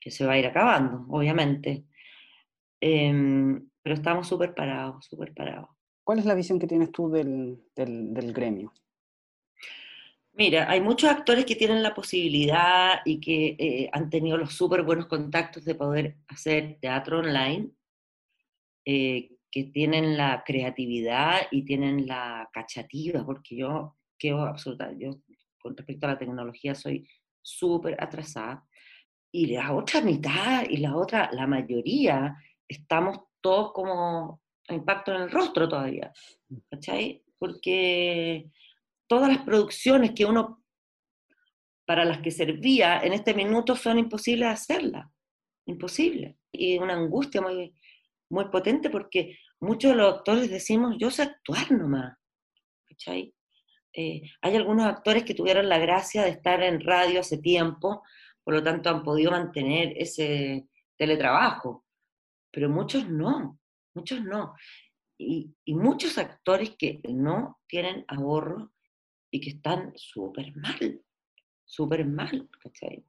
[0.00, 1.84] que se va a ir acabando, obviamente.
[2.80, 5.68] Em, pero estamos súper parados, súper parados.
[6.02, 8.72] ¿Cuál es la visión que tienes tú del, del, gremio?
[10.32, 14.84] Mira, hay muchos actores que tienen la posibilidad y que eh, han tenido los súper
[14.84, 17.72] buenos contactos de poder hacer teatro online,
[18.86, 25.20] eh, que tienen la creatividad y tienen la cachativa, porque yo quedo absoluta, yo
[25.60, 27.08] con respecto a la tecnología soy
[27.40, 28.66] súper atrasada,
[29.30, 32.36] y la otra mitad y la otra, la mayoría,
[32.66, 36.12] estamos todos como impacto en el rostro todavía,
[36.68, 37.22] ¿cachai?
[37.38, 38.50] Porque
[39.06, 40.64] todas las producciones que uno,
[41.86, 45.06] para las que servía en este minuto, son imposibles de hacerlas,
[45.66, 46.38] imposible.
[46.50, 47.72] Y una angustia muy,
[48.30, 52.16] muy potente porque muchos de los actores decimos, yo sé actuar nomás,
[52.86, 53.34] ¿cachai?
[53.92, 58.02] Eh, hay algunos actores que tuvieron la gracia de estar en radio hace tiempo,
[58.42, 61.86] por lo tanto han podido mantener ese teletrabajo,
[62.50, 63.58] pero muchos no,
[63.94, 64.54] muchos no.
[65.16, 68.72] Y, muchos actores que no tienen ahorro
[69.30, 71.00] y que están súper mal,
[71.64, 73.04] súper mal, ¿cachai?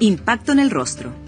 [0.00, 1.27] Impacto en el rostro.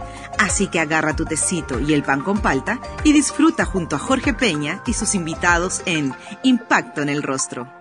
[0.41, 4.33] Así que agarra tu tecito y el pan con palta y disfruta junto a Jorge
[4.33, 7.80] Peña y sus invitados en Impacto en el Rostro.